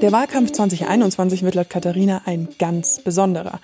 Der 0.00 0.12
Wahlkampf 0.12 0.52
2021 0.52 1.42
wird 1.42 1.56
laut 1.56 1.70
Katharina 1.70 2.22
ein 2.26 2.48
ganz 2.58 3.00
besonderer. 3.00 3.60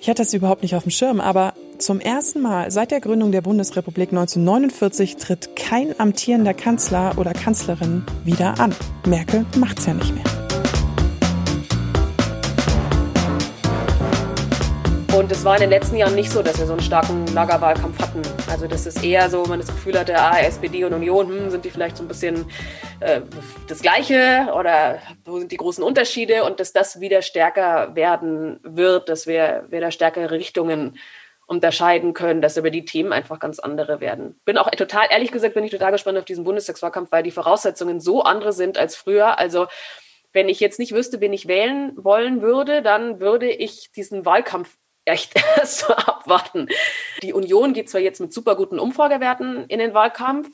Ich 0.00 0.10
hatte 0.10 0.22
das 0.22 0.34
überhaupt 0.34 0.62
nicht 0.62 0.74
auf 0.74 0.82
dem 0.82 0.90
Schirm, 0.90 1.20
aber 1.20 1.54
zum 1.84 2.00
ersten 2.00 2.40
Mal 2.40 2.70
seit 2.70 2.92
der 2.92 3.00
Gründung 3.02 3.30
der 3.30 3.42
Bundesrepublik 3.42 4.08
1949 4.08 5.16
tritt 5.16 5.54
kein 5.54 5.94
amtierender 6.00 6.54
Kanzler 6.54 7.12
oder 7.18 7.34
Kanzlerin 7.34 8.06
wieder 8.24 8.58
an. 8.58 8.74
Merkel 9.06 9.44
macht's 9.58 9.84
ja 9.84 9.92
nicht 9.92 10.14
mehr. 10.14 10.24
Und 15.14 15.30
es 15.30 15.44
war 15.44 15.56
in 15.56 15.60
den 15.60 15.70
letzten 15.70 15.96
Jahren 15.96 16.14
nicht 16.14 16.30
so, 16.30 16.42
dass 16.42 16.58
wir 16.58 16.66
so 16.66 16.72
einen 16.72 16.82
starken 16.82 17.26
Lagerwahlkampf 17.34 18.00
hatten. 18.00 18.22
Also 18.50 18.66
das 18.66 18.86
ist 18.86 19.04
eher 19.04 19.28
so, 19.28 19.44
man 19.44 19.60
das 19.60 19.68
Gefühl 19.68 19.98
hatte, 19.98 20.18
ah, 20.18 20.38
SPD 20.38 20.84
und 20.84 20.94
Union, 20.94 21.28
hm, 21.28 21.50
sind 21.50 21.66
die 21.66 21.70
vielleicht 21.70 21.98
so 21.98 22.02
ein 22.02 22.08
bisschen 22.08 22.46
äh, 23.00 23.20
das 23.68 23.82
Gleiche 23.82 24.48
oder 24.58 25.00
wo 25.26 25.38
sind 25.38 25.52
die 25.52 25.58
großen 25.58 25.84
Unterschiede 25.84 26.44
und 26.44 26.60
dass 26.60 26.72
das 26.72 26.98
wieder 26.98 27.20
stärker 27.20 27.94
werden 27.94 28.58
wird, 28.62 29.10
dass 29.10 29.26
wir, 29.26 29.66
da 29.70 29.90
stärkere 29.90 30.30
Richtungen 30.30 30.96
unterscheiden 31.46 32.14
können, 32.14 32.40
dass 32.40 32.56
aber 32.56 32.70
die 32.70 32.84
Themen 32.84 33.12
einfach 33.12 33.38
ganz 33.38 33.58
andere 33.58 34.00
werden. 34.00 34.40
Bin 34.44 34.58
auch 34.58 34.70
total, 34.70 35.06
ehrlich 35.10 35.30
gesagt, 35.30 35.54
bin 35.54 35.64
ich 35.64 35.70
total 35.70 35.92
gespannt 35.92 36.18
auf 36.18 36.24
diesen 36.24 36.44
Bundestagswahlkampf, 36.44 37.12
weil 37.12 37.22
die 37.22 37.30
Voraussetzungen 37.30 38.00
so 38.00 38.22
andere 38.22 38.52
sind 38.52 38.78
als 38.78 38.96
früher. 38.96 39.38
Also 39.38 39.66
wenn 40.32 40.48
ich 40.48 40.60
jetzt 40.60 40.78
nicht 40.78 40.92
wüsste, 40.92 41.20
wen 41.20 41.32
ich 41.32 41.46
wählen 41.46 41.92
wollen 41.96 42.42
würde, 42.42 42.82
dann 42.82 43.20
würde 43.20 43.50
ich 43.50 43.92
diesen 43.92 44.24
Wahlkampf 44.24 44.76
echt 45.04 45.34
erst 45.56 45.90
abwarten. 45.90 46.68
Die 47.22 47.32
Union 47.32 47.72
geht 47.72 47.90
zwar 47.90 48.00
jetzt 48.00 48.20
mit 48.20 48.32
super 48.32 48.56
guten 48.56 48.78
Umfragewerten 48.78 49.66
in 49.66 49.78
den 49.78 49.94
Wahlkampf, 49.94 50.48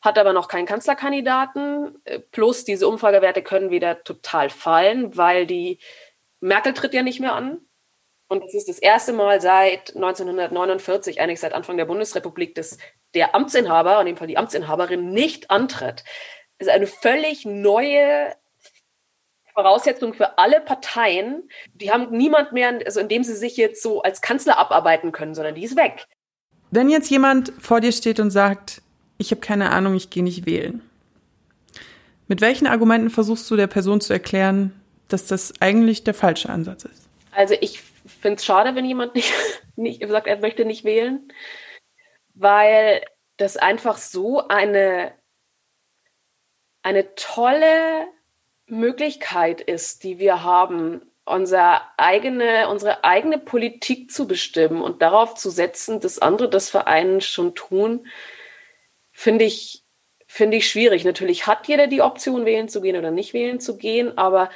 hat 0.00 0.18
aber 0.18 0.32
noch 0.32 0.48
keinen 0.48 0.66
Kanzlerkandidaten. 0.66 1.98
Plus 2.32 2.64
diese 2.64 2.88
Umfragewerte 2.88 3.42
können 3.42 3.70
wieder 3.70 4.02
total 4.02 4.50
fallen, 4.50 5.16
weil 5.16 5.46
die 5.46 5.78
Merkel 6.40 6.74
tritt 6.74 6.94
ja 6.94 7.02
nicht 7.02 7.20
mehr 7.20 7.34
an. 7.34 7.58
Und 8.32 8.42
es 8.44 8.54
ist 8.54 8.66
das 8.66 8.78
erste 8.78 9.12
Mal 9.12 9.42
seit 9.42 9.94
1949, 9.94 11.20
eigentlich 11.20 11.40
seit 11.40 11.52
Anfang 11.52 11.76
der 11.76 11.84
Bundesrepublik, 11.84 12.54
dass 12.54 12.78
der 13.12 13.34
Amtsinhaber, 13.34 14.00
in 14.00 14.06
dem 14.06 14.16
Fall 14.16 14.26
die 14.26 14.38
Amtsinhaberin, 14.38 15.10
nicht 15.10 15.50
antritt. 15.50 16.02
Das 16.56 16.68
ist 16.68 16.72
eine 16.72 16.86
völlig 16.86 17.44
neue 17.44 18.34
Voraussetzung 19.52 20.14
für 20.14 20.38
alle 20.38 20.62
Parteien. 20.62 21.46
Die 21.74 21.92
haben 21.92 22.10
niemand 22.16 22.54
mehr, 22.54 22.80
also 22.86 23.00
indem 23.00 23.22
sie 23.22 23.36
sich 23.36 23.58
jetzt 23.58 23.82
so 23.82 24.00
als 24.00 24.22
Kanzler 24.22 24.56
abarbeiten 24.56 25.12
können, 25.12 25.34
sondern 25.34 25.54
die 25.54 25.64
ist 25.64 25.76
weg. 25.76 26.06
Wenn 26.70 26.88
jetzt 26.88 27.10
jemand 27.10 27.52
vor 27.60 27.82
dir 27.82 27.92
steht 27.92 28.18
und 28.18 28.30
sagt, 28.30 28.80
ich 29.18 29.30
habe 29.30 29.42
keine 29.42 29.72
Ahnung, 29.72 29.94
ich 29.94 30.08
gehe 30.08 30.22
nicht 30.22 30.46
wählen. 30.46 30.80
Mit 32.28 32.40
welchen 32.40 32.66
Argumenten 32.66 33.10
versuchst 33.10 33.50
du 33.50 33.56
der 33.56 33.66
Person 33.66 34.00
zu 34.00 34.10
erklären, 34.10 34.72
dass 35.08 35.26
das 35.26 35.52
eigentlich 35.60 36.02
der 36.02 36.14
falsche 36.14 36.48
Ansatz 36.48 36.86
ist? 36.86 37.02
Also 37.34 37.54
ich 37.60 37.91
finde 38.22 38.36
es 38.36 38.44
schade, 38.44 38.74
wenn 38.74 38.84
jemand 38.84 39.14
nicht, 39.14 39.32
nicht 39.76 40.06
sagt, 40.08 40.26
er 40.26 40.38
möchte 40.38 40.64
nicht 40.64 40.84
wählen, 40.84 41.28
weil 42.34 43.04
das 43.36 43.56
einfach 43.56 43.98
so 43.98 44.48
eine, 44.48 45.12
eine 46.82 47.14
tolle 47.14 48.06
Möglichkeit 48.66 49.60
ist, 49.60 50.04
die 50.04 50.18
wir 50.18 50.42
haben, 50.42 51.02
unser 51.24 51.82
eigene, 51.98 52.68
unsere 52.68 53.04
eigene 53.04 53.38
Politik 53.38 54.10
zu 54.10 54.26
bestimmen 54.26 54.82
und 54.82 55.02
darauf 55.02 55.34
zu 55.34 55.50
setzen, 55.50 56.00
dass 56.00 56.18
andere 56.18 56.48
das 56.48 56.68
Vereinen 56.68 57.20
schon 57.20 57.54
tun, 57.54 58.06
finde 59.12 59.44
ich, 59.44 59.84
finde 60.26 60.56
ich 60.56 60.68
schwierig. 60.68 61.04
Natürlich 61.04 61.46
hat 61.46 61.68
jeder 61.68 61.86
die 61.86 62.02
Option, 62.02 62.44
wählen 62.44 62.68
zu 62.68 62.80
gehen 62.80 62.96
oder 62.96 63.10
nicht 63.10 63.34
wählen 63.34 63.60
zu 63.60 63.76
gehen, 63.76 64.18
aber 64.18 64.50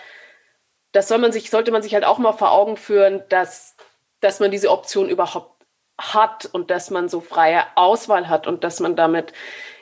das 0.96 1.08
soll 1.08 1.18
man 1.18 1.30
sich, 1.30 1.50
sollte 1.50 1.72
man 1.72 1.82
sich 1.82 1.92
halt 1.92 2.04
auch 2.04 2.16
mal 2.16 2.32
vor 2.32 2.52
Augen 2.52 2.78
führen, 2.78 3.22
dass, 3.28 3.76
dass 4.20 4.40
man 4.40 4.50
diese 4.50 4.70
Option 4.70 5.10
überhaupt 5.10 5.66
hat 5.98 6.46
und 6.46 6.70
dass 6.70 6.90
man 6.90 7.10
so 7.10 7.20
freie 7.20 7.64
Auswahl 7.74 8.28
hat 8.28 8.46
und 8.46 8.64
dass 8.64 8.80
man 8.80 8.96
damit 8.96 9.34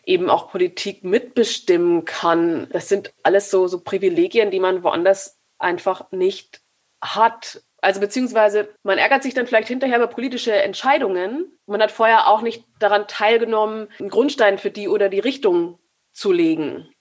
eben 0.05 0.29
auch 0.29 0.51
Politik 0.51 1.05
mitbestimmen 1.05 2.05
kann. 2.05 2.69
Das 2.71 2.89
sind 2.89 3.15
alles 3.23 3.51
so, 3.51 3.69
so 3.69 3.81
Privilegien, 3.81 4.51
die 4.51 4.59
man 4.59 4.83
woanders 4.83 5.39
einfach 5.59 6.11
nicht 6.11 6.63
hat. 7.01 7.63
Also 7.81 8.01
beziehungsweise 8.01 8.69
man 8.83 8.99
ärgert 8.99 9.23
sich 9.23 9.35
dann 9.35 9.47
vielleicht 9.47 9.69
hinterher 9.69 9.99
über 9.99 10.09
politische 10.09 10.53
Entscheidungen. 10.53 11.59
Man 11.67 11.81
hat 11.81 11.93
vorher 11.93 12.27
auch 12.27 12.43
nicht 12.43 12.65
daran 12.81 13.07
teilgenommen, 13.07 13.89
einen 14.01 14.09
Grundstein 14.09 14.59
für 14.59 14.71
die 14.71 14.89
oder 14.89 15.09
die 15.09 15.21
Richtung 15.21 15.79
zu 16.13 16.33
legen. 16.33 16.94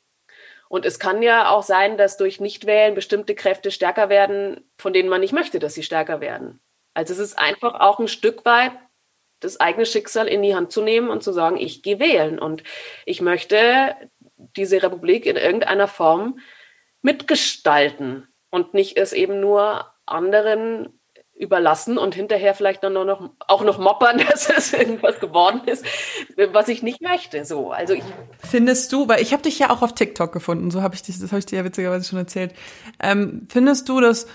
Und 0.74 0.88
es 0.88 0.98
kann 0.98 1.22
ja 1.22 1.52
auch 1.52 1.62
sein, 1.62 1.98
dass 2.00 2.18
durch 2.18 2.40
Nichtwählen 2.40 2.96
bestimmte 2.96 3.36
Kräfte 3.36 3.70
stärker 3.70 4.10
werden, 4.10 4.68
von 4.76 4.92
denen 4.92 5.08
man 5.08 5.22
nicht 5.22 5.32
möchte, 5.32 5.60
dass 5.60 5.76
sie 5.76 5.84
stärker 5.84 6.20
werden. 6.20 6.62
Also 6.96 7.14
es 7.14 7.20
ist 7.20 7.38
einfach 7.38 7.80
auch 7.80 8.00
ein 8.00 8.08
Stück 8.08 8.44
weit 8.44 8.72
das 9.40 9.60
eigene 9.60 9.86
Schicksal 9.86 10.28
in 10.28 10.42
die 10.42 10.56
Hand 10.56 10.72
zu 10.72 10.82
nehmen 10.82 11.10
und 11.10 11.22
zu 11.22 11.32
sagen, 11.32 11.58
ich 11.58 11.84
gehe 11.84 12.00
wählen 12.00 12.40
und 12.40 12.64
ich 13.06 13.22
möchte 13.22 13.96
diese 14.58 14.82
Republik 14.82 15.28
in 15.28 15.36
irgendeiner 15.36 15.88
Form 15.88 16.40
mitgestalten 17.04 18.28
und 18.50 18.74
nicht 18.74 18.98
es 18.98 19.14
eben 19.14 19.40
nur 19.40 19.94
anderen 20.08 21.00
überlassen 21.44 21.98
und 21.98 22.16
hinterher 22.16 22.56
vielleicht 22.56 22.84
dann 22.84 22.94
noch, 22.94 23.30
auch 23.48 23.64
noch 23.64 23.78
moppern, 23.78 24.18
dass 24.30 24.50
es 24.50 24.74
irgendwas 24.74 25.20
geworden 25.20 25.62
ist, 25.68 25.86
was 26.52 26.68
ich 26.68 26.82
nicht 26.82 27.02
möchte. 27.02 27.46
So, 27.46 27.72
also 27.72 27.94
ich 27.94 28.04
findest 28.40 28.92
du, 28.92 29.08
weil 29.08 29.22
ich 29.22 29.34
habe 29.34 29.44
dich 29.44 29.60
ja 29.60 29.70
auch 29.70 29.82
auf 29.82 29.94
TikTok 29.94 30.32
gefunden, 30.32 30.72
so 30.72 30.82
habe 30.82 30.96
ich 30.96 31.04
dich, 31.04 31.20
das 31.20 31.32
habe 31.32 31.40
ich 31.40 31.46
dir 31.46 31.58
ja 31.58 31.66
witzigerweise 31.66 32.10
schon 32.10 32.20
erzählt. 32.20 32.54
Ähm, 33.00 33.48
findest 33.50 33.88
du, 33.90 34.00
dass 34.00 34.28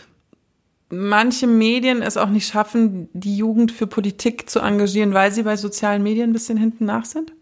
manche 0.90 1.46
Medien 1.46 2.02
es 2.02 2.16
auch 2.16 2.28
nicht 2.28 2.48
schaffen, 2.48 3.08
die 3.12 3.36
Jugend 3.36 3.72
für 3.72 3.86
Politik 3.86 4.48
zu 4.48 4.60
engagieren, 4.60 5.14
weil 5.14 5.32
sie 5.32 5.42
bei 5.42 5.56
sozialen 5.56 6.02
Medien 6.02 6.30
ein 6.30 6.32
bisschen 6.32 6.58
hinten 6.58 6.84
nach 6.84 7.04
sind? 7.04 7.32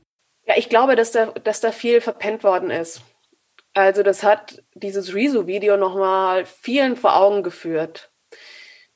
Ja, 0.46 0.54
ich 0.56 0.68
glaube, 0.68 0.96
dass 0.96 1.12
da, 1.12 1.26
dass 1.26 1.60
da 1.60 1.72
viel 1.72 2.00
verpennt 2.00 2.44
worden 2.44 2.70
ist. 2.70 3.02
Also 3.74 4.02
das 4.02 4.22
hat 4.22 4.62
dieses 4.74 5.14
Rezo-Video 5.14 5.76
nochmal 5.76 6.46
vielen 6.46 6.96
vor 6.96 7.16
Augen 7.16 7.42
geführt. 7.42 8.10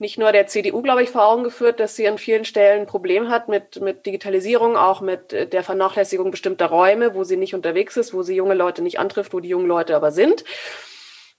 Nicht 0.01 0.17
nur 0.17 0.33
der 0.33 0.47
CDU, 0.47 0.81
glaube 0.81 1.03
ich, 1.03 1.11
vor 1.11 1.27
Augen 1.27 1.45
geführt, 1.45 1.79
dass 1.79 1.95
sie 1.95 2.09
an 2.09 2.17
vielen 2.17 2.47
Stellen 2.47 2.81
ein 2.81 2.87
Problem 2.87 3.29
hat 3.29 3.49
mit, 3.49 3.83
mit 3.83 4.07
Digitalisierung, 4.07 4.75
auch 4.75 5.03
mit 5.03 5.31
der 5.31 5.63
Vernachlässigung 5.63 6.31
bestimmter 6.31 6.67
Räume, 6.67 7.15
wo 7.15 7.23
sie 7.23 7.37
nicht 7.37 7.55
unterwegs 7.55 7.99
ist, 7.99 8.15
wo 8.15 8.23
sie 8.23 8.35
junge 8.35 8.55
Leute 8.55 8.81
nicht 8.81 8.99
antrifft, 8.99 9.35
wo 9.35 9.41
die 9.41 9.51
jungen 9.51 9.67
Leute 9.67 9.95
aber 9.95 10.11
sind. 10.11 10.43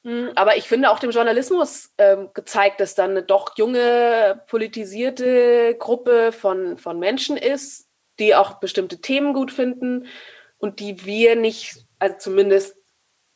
Hm, 0.03 0.29
aber 0.35 0.57
ich 0.57 0.67
finde 0.67 0.91
auch 0.91 0.99
dem 0.99 1.09
Journalismus 1.09 1.91
ähm, 1.97 2.29
gezeigt, 2.35 2.79
dass 2.81 2.93
dann 2.93 3.11
eine 3.11 3.23
doch 3.23 3.57
junge, 3.57 4.43
politisierte 4.45 5.75
Gruppe 5.79 6.31
von, 6.31 6.77
von 6.77 6.99
Menschen 6.99 7.37
ist, 7.37 7.89
die 8.19 8.35
auch 8.35 8.59
bestimmte 8.59 9.01
Themen 9.01 9.33
gut 9.33 9.51
finden 9.51 10.05
und 10.59 10.79
die 10.79 11.03
wir 11.03 11.35
nicht, 11.35 11.77
also 11.97 12.15
zumindest 12.19 12.77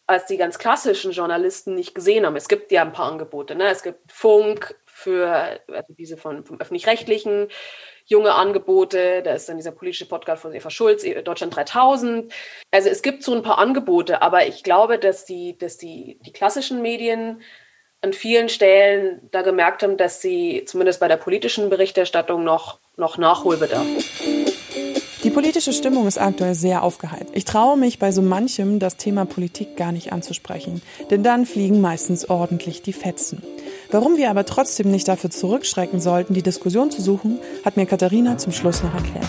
als 0.05 0.27
die 0.27 0.37
ganz 0.37 0.59
klassischen 0.59 1.13
Journalisten 1.13 1.73
nicht 1.73 1.95
gesehen 1.95 2.27
haben. 2.27 2.35
Es 2.35 2.47
gibt 2.47 2.71
ja 2.71 2.83
ein 2.83 2.93
paar 2.93 3.11
Angebote. 3.11 3.55
Ne? 3.55 3.69
Es 3.69 3.81
gibt 3.81 4.11
Funk 4.11 4.75
für 4.95 5.59
also 5.67 5.93
diese 5.97 6.15
von, 6.15 6.45
vom 6.45 6.59
öffentlich-rechtlichen, 6.61 7.49
junge 8.05 8.33
Angebote. 8.33 9.21
Da 9.23 9.33
ist 9.33 9.49
dann 9.49 9.57
dieser 9.57 9.73
politische 9.73 10.07
Podcast 10.07 10.41
von 10.41 10.53
Eva 10.53 10.69
Schulz, 10.69 11.05
Deutschland 11.25 11.53
3000. 11.53 12.31
Also 12.71 12.89
es 12.89 13.01
gibt 13.01 13.21
so 13.21 13.35
ein 13.35 13.43
paar 13.43 13.57
Angebote, 13.57 14.21
aber 14.21 14.47
ich 14.47 14.63
glaube, 14.63 14.97
dass 14.97 15.25
die, 15.25 15.57
dass 15.57 15.77
die, 15.77 16.17
die 16.25 16.31
klassischen 16.31 16.81
Medien 16.81 17.41
an 18.01 18.13
vielen 18.13 18.47
Stellen 18.47 19.27
da 19.31 19.41
gemerkt 19.41 19.83
haben, 19.83 19.97
dass 19.97 20.21
sie 20.21 20.63
zumindest 20.65 21.01
bei 21.01 21.09
der 21.09 21.17
politischen 21.17 21.69
Berichterstattung 21.69 22.45
noch, 22.45 22.79
noch 22.95 23.17
Nachholbedarf. 23.17 23.85
Die 25.25 25.29
politische 25.29 25.73
Stimmung 25.73 26.07
ist 26.07 26.19
aktuell 26.19 26.55
sehr 26.55 26.83
aufgeheizt. 26.83 27.31
Ich 27.33 27.43
traue 27.43 27.77
mich 27.77 27.99
bei 27.99 28.13
so 28.13 28.21
manchem, 28.21 28.79
das 28.79 28.95
Thema 28.95 29.25
Politik 29.25 29.75
gar 29.75 29.91
nicht 29.91 30.13
anzusprechen, 30.13 30.81
denn 31.09 31.21
dann 31.21 31.45
fliegen 31.45 31.81
meistens 31.81 32.29
ordentlich 32.29 32.81
die 32.81 32.93
Fetzen. 32.93 33.41
Warum 33.95 34.17
wir 34.17 34.29
aber 34.29 34.45
trotzdem 34.45 34.91
nicht 34.91 35.07
dafür 35.07 35.29
zurückschrecken 35.29 36.01
sollten, 36.01 36.33
die 36.33 36.43
Diskussion 36.43 36.91
zu 36.91 37.01
suchen, 37.01 37.39
hat 37.63 37.77
mir 37.77 37.85
Katharina 37.85 38.37
zum 38.37 38.51
Schluss 38.51 38.83
noch 38.83 38.93
erklärt. 38.93 39.25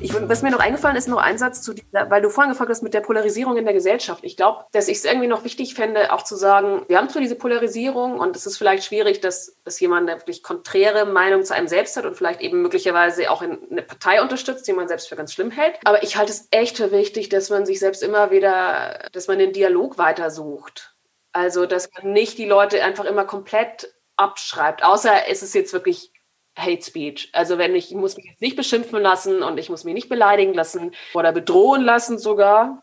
Ich, 0.00 0.12
was 0.12 0.42
mir 0.42 0.50
noch 0.50 0.58
eingefallen 0.58 0.96
ist, 0.96 1.06
noch 1.06 1.18
ein 1.18 1.38
Satz 1.38 1.62
zu 1.62 1.72
dieser, 1.72 2.10
weil 2.10 2.20
du 2.20 2.28
vorhin 2.28 2.50
gefragt 2.50 2.68
hast 2.68 2.82
mit 2.82 2.94
der 2.94 3.00
Polarisierung 3.00 3.56
in 3.56 3.64
der 3.64 3.74
Gesellschaft. 3.74 4.24
Ich 4.24 4.36
glaube, 4.36 4.64
dass 4.72 4.88
ich 4.88 4.96
es 4.96 5.04
irgendwie 5.04 5.28
noch 5.28 5.44
wichtig 5.44 5.74
fände, 5.74 6.12
auch 6.12 6.24
zu 6.24 6.34
sagen, 6.34 6.84
wir 6.88 6.98
haben 6.98 7.08
zwar 7.08 7.22
diese 7.22 7.36
Polarisierung 7.36 8.18
und 8.18 8.34
es 8.34 8.44
ist 8.44 8.58
vielleicht 8.58 8.82
schwierig, 8.82 9.20
dass, 9.20 9.56
dass 9.62 9.78
jemand 9.78 10.10
eine 10.10 10.18
wirklich 10.18 10.42
konträre 10.42 11.06
Meinung 11.06 11.44
zu 11.44 11.54
einem 11.54 11.68
selbst 11.68 11.96
hat 11.96 12.06
und 12.06 12.16
vielleicht 12.16 12.40
eben 12.40 12.62
möglicherweise 12.62 13.30
auch 13.30 13.40
in 13.40 13.56
eine 13.70 13.82
Partei 13.82 14.20
unterstützt, 14.20 14.66
die 14.66 14.72
man 14.72 14.88
selbst 14.88 15.08
für 15.08 15.14
ganz 15.14 15.32
schlimm 15.32 15.52
hält. 15.52 15.78
Aber 15.84 16.02
ich 16.02 16.16
halte 16.16 16.32
es 16.32 16.48
echt 16.50 16.78
für 16.78 16.90
wichtig, 16.90 17.28
dass 17.28 17.50
man 17.50 17.64
sich 17.64 17.78
selbst 17.78 18.02
immer 18.02 18.32
wieder, 18.32 18.98
dass 19.12 19.28
man 19.28 19.38
den 19.38 19.52
Dialog 19.52 19.96
weitersucht. 19.96 20.95
Also, 21.36 21.66
dass 21.66 21.90
man 21.92 22.14
nicht 22.14 22.38
die 22.38 22.46
Leute 22.46 22.82
einfach 22.82 23.04
immer 23.04 23.26
komplett 23.26 23.92
abschreibt, 24.16 24.82
außer 24.82 25.28
es 25.28 25.42
ist 25.42 25.54
jetzt 25.54 25.74
wirklich 25.74 26.10
Hate 26.56 26.82
Speech. 26.82 27.28
Also 27.34 27.58
wenn 27.58 27.74
ich, 27.74 27.90
ich 27.90 27.94
muss 27.94 28.16
mich 28.16 28.24
jetzt 28.24 28.40
nicht 28.40 28.56
beschimpfen 28.56 29.02
lassen 29.02 29.42
und 29.42 29.58
ich 29.58 29.68
muss 29.68 29.84
mich 29.84 29.92
nicht 29.92 30.08
beleidigen 30.08 30.54
lassen 30.54 30.92
oder 31.12 31.32
bedrohen 31.32 31.82
lassen 31.82 32.18
sogar. 32.18 32.82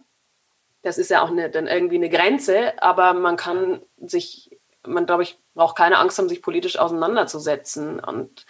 Das 0.84 1.00
ist 1.00 1.10
ja 1.10 1.24
auch 1.24 1.32
eine, 1.32 1.50
dann 1.50 1.66
irgendwie 1.66 1.96
eine 1.96 2.10
Grenze, 2.10 2.80
aber 2.80 3.14
man 3.16 3.38
kann 3.38 3.82
sich, 3.98 4.52
man 4.86 5.08
glaube 5.08 5.24
ich, 5.24 5.40
braucht 5.56 5.76
keine 5.76 5.98
Angst 5.98 6.20
haben, 6.20 6.30
sich 6.30 6.44
politisch 6.44 6.78
auseinanderzusetzen 6.78 8.00
und 8.00 8.46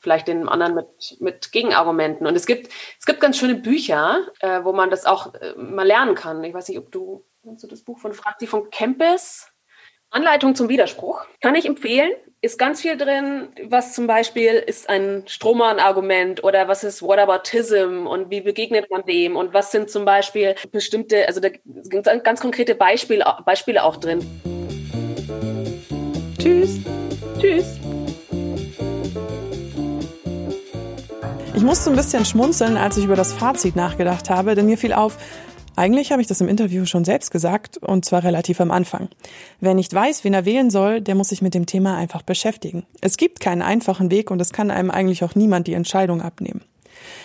vielleicht 0.00 0.28
den 0.28 0.50
anderen 0.50 0.74
mit, 0.74 1.16
mit 1.20 1.50
Gegenargumenten. 1.50 2.26
Und 2.26 2.36
es 2.36 2.44
gibt, 2.44 2.70
es 2.98 3.06
gibt 3.06 3.20
ganz 3.20 3.38
schöne 3.38 3.54
Bücher, 3.54 4.26
äh, 4.40 4.64
wo 4.64 4.74
man 4.74 4.90
das 4.90 5.06
auch 5.06 5.32
äh, 5.32 5.54
mal 5.56 5.86
lernen 5.86 6.14
kann. 6.14 6.44
Ich 6.44 6.52
weiß 6.52 6.68
nicht, 6.68 6.78
ob 6.78 6.92
du, 6.92 7.24
kennst 7.42 7.64
du 7.64 7.68
das 7.68 7.80
Buch 7.82 7.98
von 7.98 8.12
Franzi 8.12 8.46
von 8.46 8.70
Kempes? 8.70 9.48
Anleitung 10.10 10.54
zum 10.54 10.68
Widerspruch 10.68 11.24
kann 11.40 11.54
ich 11.54 11.64
empfehlen. 11.64 12.10
Ist 12.42 12.58
ganz 12.58 12.80
viel 12.80 12.96
drin, 12.96 13.48
was 13.68 13.94
zum 13.94 14.06
Beispiel 14.06 14.54
ist 14.54 14.88
ein 14.88 15.24
Strohmann-Argument 15.26 16.42
oder 16.42 16.68
was 16.68 16.84
ist 16.84 17.02
Whataboutism 17.02 18.06
und 18.06 18.30
wie 18.30 18.40
begegnet 18.40 18.90
man 18.90 19.04
dem 19.06 19.36
und 19.36 19.54
was 19.54 19.70
sind 19.70 19.88
zum 19.90 20.04
Beispiel 20.04 20.54
bestimmte, 20.72 21.28
also 21.28 21.40
da 21.40 21.48
sind 21.82 22.24
ganz 22.24 22.40
konkrete 22.40 22.74
Beispiele, 22.74 23.24
Beispiele 23.44 23.84
auch 23.84 23.96
drin. 23.96 24.20
Tschüss. 26.38 26.78
Tschüss. 27.38 27.78
Ich 31.54 31.62
musste 31.62 31.90
ein 31.90 31.96
bisschen 31.96 32.24
schmunzeln, 32.24 32.78
als 32.78 32.96
ich 32.96 33.04
über 33.04 33.16
das 33.16 33.34
Fazit 33.34 33.76
nachgedacht 33.76 34.30
habe, 34.30 34.54
denn 34.54 34.64
mir 34.64 34.78
fiel 34.78 34.94
auf, 34.94 35.18
eigentlich 35.80 36.12
habe 36.12 36.20
ich 36.20 36.28
das 36.28 36.42
im 36.42 36.48
Interview 36.48 36.84
schon 36.84 37.06
selbst 37.06 37.30
gesagt, 37.30 37.78
und 37.78 38.04
zwar 38.04 38.22
relativ 38.22 38.60
am 38.60 38.70
Anfang. 38.70 39.08
Wer 39.60 39.72
nicht 39.72 39.94
weiß, 39.94 40.24
wen 40.24 40.34
er 40.34 40.44
wählen 40.44 40.68
soll, 40.68 41.00
der 41.00 41.14
muss 41.14 41.30
sich 41.30 41.40
mit 41.40 41.54
dem 41.54 41.64
Thema 41.64 41.96
einfach 41.96 42.20
beschäftigen. 42.20 42.84
Es 43.00 43.16
gibt 43.16 43.40
keinen 43.40 43.62
einfachen 43.62 44.10
Weg 44.10 44.30
und 44.30 44.40
es 44.42 44.52
kann 44.52 44.70
einem 44.70 44.90
eigentlich 44.90 45.24
auch 45.24 45.34
niemand 45.34 45.66
die 45.66 45.72
Entscheidung 45.72 46.20
abnehmen. 46.20 46.60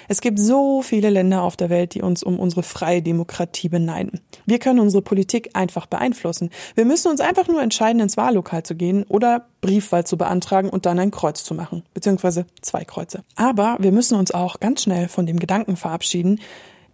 Es 0.07 0.21
gibt 0.21 0.39
so 0.39 0.81
viele 0.81 1.09
Länder 1.09 1.41
auf 1.41 1.57
der 1.57 1.69
Welt, 1.69 1.95
die 1.95 2.01
uns 2.01 2.23
um 2.23 2.39
unsere 2.39 2.63
freie 2.63 3.01
Demokratie 3.01 3.67
beneiden. 3.67 4.21
Wir 4.45 4.59
können 4.59 4.79
unsere 4.79 5.01
Politik 5.01 5.49
einfach 5.53 5.85
beeinflussen. 5.85 6.49
Wir 6.75 6.85
müssen 6.85 7.09
uns 7.09 7.19
einfach 7.19 7.49
nur 7.49 7.61
entscheiden, 7.61 7.99
ins 7.99 8.15
Wahllokal 8.15 8.63
zu 8.63 8.75
gehen 8.75 9.03
oder 9.09 9.47
Briefwahl 9.59 10.05
zu 10.05 10.17
beantragen 10.17 10.69
und 10.69 10.85
dann 10.85 10.97
ein 10.97 11.11
Kreuz 11.11 11.43
zu 11.43 11.55
machen, 11.55 11.83
beziehungsweise 11.93 12.45
zwei 12.61 12.85
Kreuze. 12.85 13.25
Aber 13.35 13.75
wir 13.79 13.91
müssen 13.91 14.17
uns 14.17 14.31
auch 14.31 14.61
ganz 14.61 14.83
schnell 14.83 15.09
von 15.09 15.25
dem 15.25 15.39
Gedanken 15.39 15.75
verabschieden, 15.75 16.39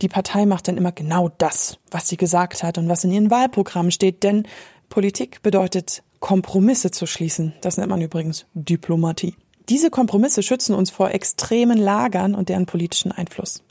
die 0.01 0.10
Partei 0.10 0.46
macht 0.46 0.67
dann 0.67 0.77
immer 0.77 0.91
genau 0.91 1.29
das, 1.38 1.77
was 1.89 2.08
sie 2.08 2.17
gesagt 2.17 2.63
hat 2.63 2.77
und 2.77 2.89
was 2.89 3.03
in 3.03 3.12
ihren 3.12 3.31
Wahlprogrammen 3.31 3.91
steht, 3.91 4.24
denn 4.24 4.48
Politik 4.89 5.41
bedeutet 5.41 6.03
Kompromisse 6.20 6.91
zu 6.91 7.05
schließen. 7.05 7.53
Das 7.62 7.77
nennt 7.77 7.89
man 7.89 8.01
übrigens 8.01 8.46
Diplomatie. 8.53 9.36
Diese 9.70 9.89
Kompromisse 9.89 10.43
schützen 10.43 10.75
uns 10.75 10.89
vor 10.89 11.12
extremen 11.12 11.77
Lagern 11.77 12.36
und 12.36 12.50
deren 12.50 12.65
politischen 12.65 13.12
Einfluss. 13.12 13.63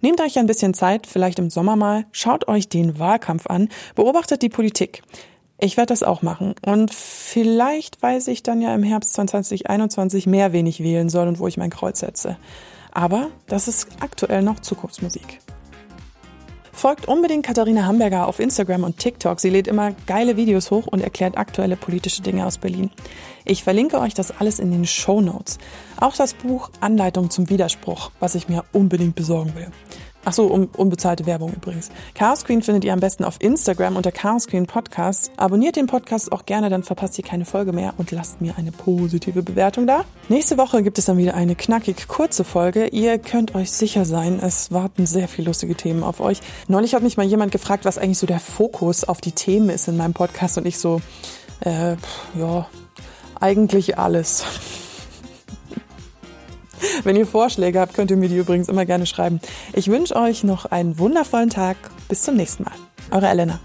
Nehmt 0.00 0.20
euch 0.20 0.38
ein 0.38 0.46
bisschen 0.46 0.74
Zeit, 0.74 1.06
vielleicht 1.06 1.38
im 1.38 1.50
Sommer 1.50 1.76
mal, 1.76 2.06
schaut 2.12 2.48
euch 2.48 2.68
den 2.68 2.98
Wahlkampf 2.98 3.46
an, 3.48 3.68
beobachtet 3.94 4.42
die 4.42 4.48
Politik. 4.48 5.02
Ich 5.58 5.76
werde 5.76 5.88
das 5.88 6.02
auch 6.02 6.22
machen. 6.22 6.54
Und 6.64 6.94
vielleicht 6.94 8.02
weiß 8.02 8.28
ich 8.28 8.42
dann 8.42 8.62
ja 8.62 8.74
im 8.74 8.82
Herbst 8.82 9.12
2021 9.14 10.26
mehr, 10.26 10.52
wen 10.54 10.66
ich 10.66 10.82
wählen 10.82 11.10
soll 11.10 11.28
und 11.28 11.38
wo 11.38 11.48
ich 11.48 11.58
mein 11.58 11.70
Kreuz 11.70 12.00
setze. 12.00 12.38
Aber 12.92 13.28
das 13.46 13.68
ist 13.68 13.88
aktuell 14.00 14.42
noch 14.42 14.60
Zukunftsmusik. 14.60 15.40
Folgt 16.80 17.08
unbedingt 17.08 17.44
Katharina 17.44 17.84
Hamburger 17.84 18.26
auf 18.26 18.40
Instagram 18.40 18.84
und 18.84 18.96
TikTok. 18.96 19.38
Sie 19.38 19.50
lädt 19.50 19.68
immer 19.68 19.92
geile 20.06 20.38
Videos 20.38 20.70
hoch 20.70 20.86
und 20.86 21.02
erklärt 21.02 21.36
aktuelle 21.36 21.76
politische 21.76 22.22
Dinge 22.22 22.46
aus 22.46 22.56
Berlin. 22.56 22.90
Ich 23.44 23.64
verlinke 23.64 24.00
euch 24.00 24.14
das 24.14 24.30
alles 24.40 24.58
in 24.58 24.70
den 24.70 24.86
Show 24.86 25.20
Notes. 25.20 25.58
Auch 25.98 26.16
das 26.16 26.32
Buch 26.32 26.70
Anleitung 26.80 27.28
zum 27.28 27.50
Widerspruch, 27.50 28.12
was 28.18 28.34
ich 28.34 28.48
mir 28.48 28.64
unbedingt 28.72 29.14
besorgen 29.14 29.54
will. 29.56 29.66
Ach 30.24 30.32
so, 30.34 30.46
um, 30.46 30.68
unbezahlte 30.76 31.24
Werbung 31.24 31.52
übrigens. 31.54 31.90
Chaos 32.14 32.44
Queen 32.44 32.60
findet 32.60 32.84
ihr 32.84 32.92
am 32.92 33.00
besten 33.00 33.24
auf 33.24 33.36
Instagram 33.40 33.96
unter 33.96 34.12
Chaos 34.12 34.46
Queen 34.46 34.66
Podcast. 34.66 35.32
Abonniert 35.38 35.76
den 35.76 35.86
Podcast 35.86 36.30
auch 36.30 36.44
gerne, 36.44 36.68
dann 36.68 36.82
verpasst 36.82 37.16
ihr 37.18 37.24
keine 37.24 37.46
Folge 37.46 37.72
mehr 37.72 37.94
und 37.96 38.10
lasst 38.10 38.40
mir 38.42 38.54
eine 38.58 38.70
positive 38.70 39.42
Bewertung 39.42 39.86
da. 39.86 40.04
Nächste 40.28 40.58
Woche 40.58 40.82
gibt 40.82 40.98
es 40.98 41.06
dann 41.06 41.16
wieder 41.16 41.34
eine 41.34 41.54
knackig 41.54 42.06
kurze 42.06 42.44
Folge. 42.44 42.88
Ihr 42.88 43.18
könnt 43.18 43.54
euch 43.54 43.70
sicher 43.70 44.04
sein, 44.04 44.40
es 44.42 44.70
warten 44.70 45.06
sehr 45.06 45.26
viele 45.26 45.48
lustige 45.48 45.74
Themen 45.74 46.02
auf 46.02 46.20
euch. 46.20 46.40
Neulich 46.68 46.94
hat 46.94 47.02
mich 47.02 47.16
mal 47.16 47.26
jemand 47.26 47.50
gefragt, 47.50 47.86
was 47.86 47.96
eigentlich 47.96 48.18
so 48.18 48.26
der 48.26 48.40
Fokus 48.40 49.04
auf 49.04 49.22
die 49.22 49.32
Themen 49.32 49.70
ist 49.70 49.88
in 49.88 49.96
meinem 49.96 50.12
Podcast 50.12 50.58
und 50.58 50.66
ich 50.66 50.78
so, 50.78 51.00
äh, 51.60 51.96
ja, 52.38 52.66
eigentlich 53.40 53.98
alles. 53.98 54.44
Wenn 57.04 57.16
ihr 57.16 57.26
Vorschläge 57.26 57.80
habt, 57.80 57.94
könnt 57.94 58.10
ihr 58.10 58.16
mir 58.16 58.28
die 58.28 58.36
übrigens 58.36 58.68
immer 58.68 58.86
gerne 58.86 59.06
schreiben. 59.06 59.40
Ich 59.72 59.88
wünsche 59.88 60.16
euch 60.16 60.44
noch 60.44 60.66
einen 60.66 60.98
wundervollen 60.98 61.50
Tag. 61.50 61.76
Bis 62.08 62.22
zum 62.22 62.36
nächsten 62.36 62.64
Mal. 62.64 62.74
Eure 63.10 63.28
Elena. 63.28 63.60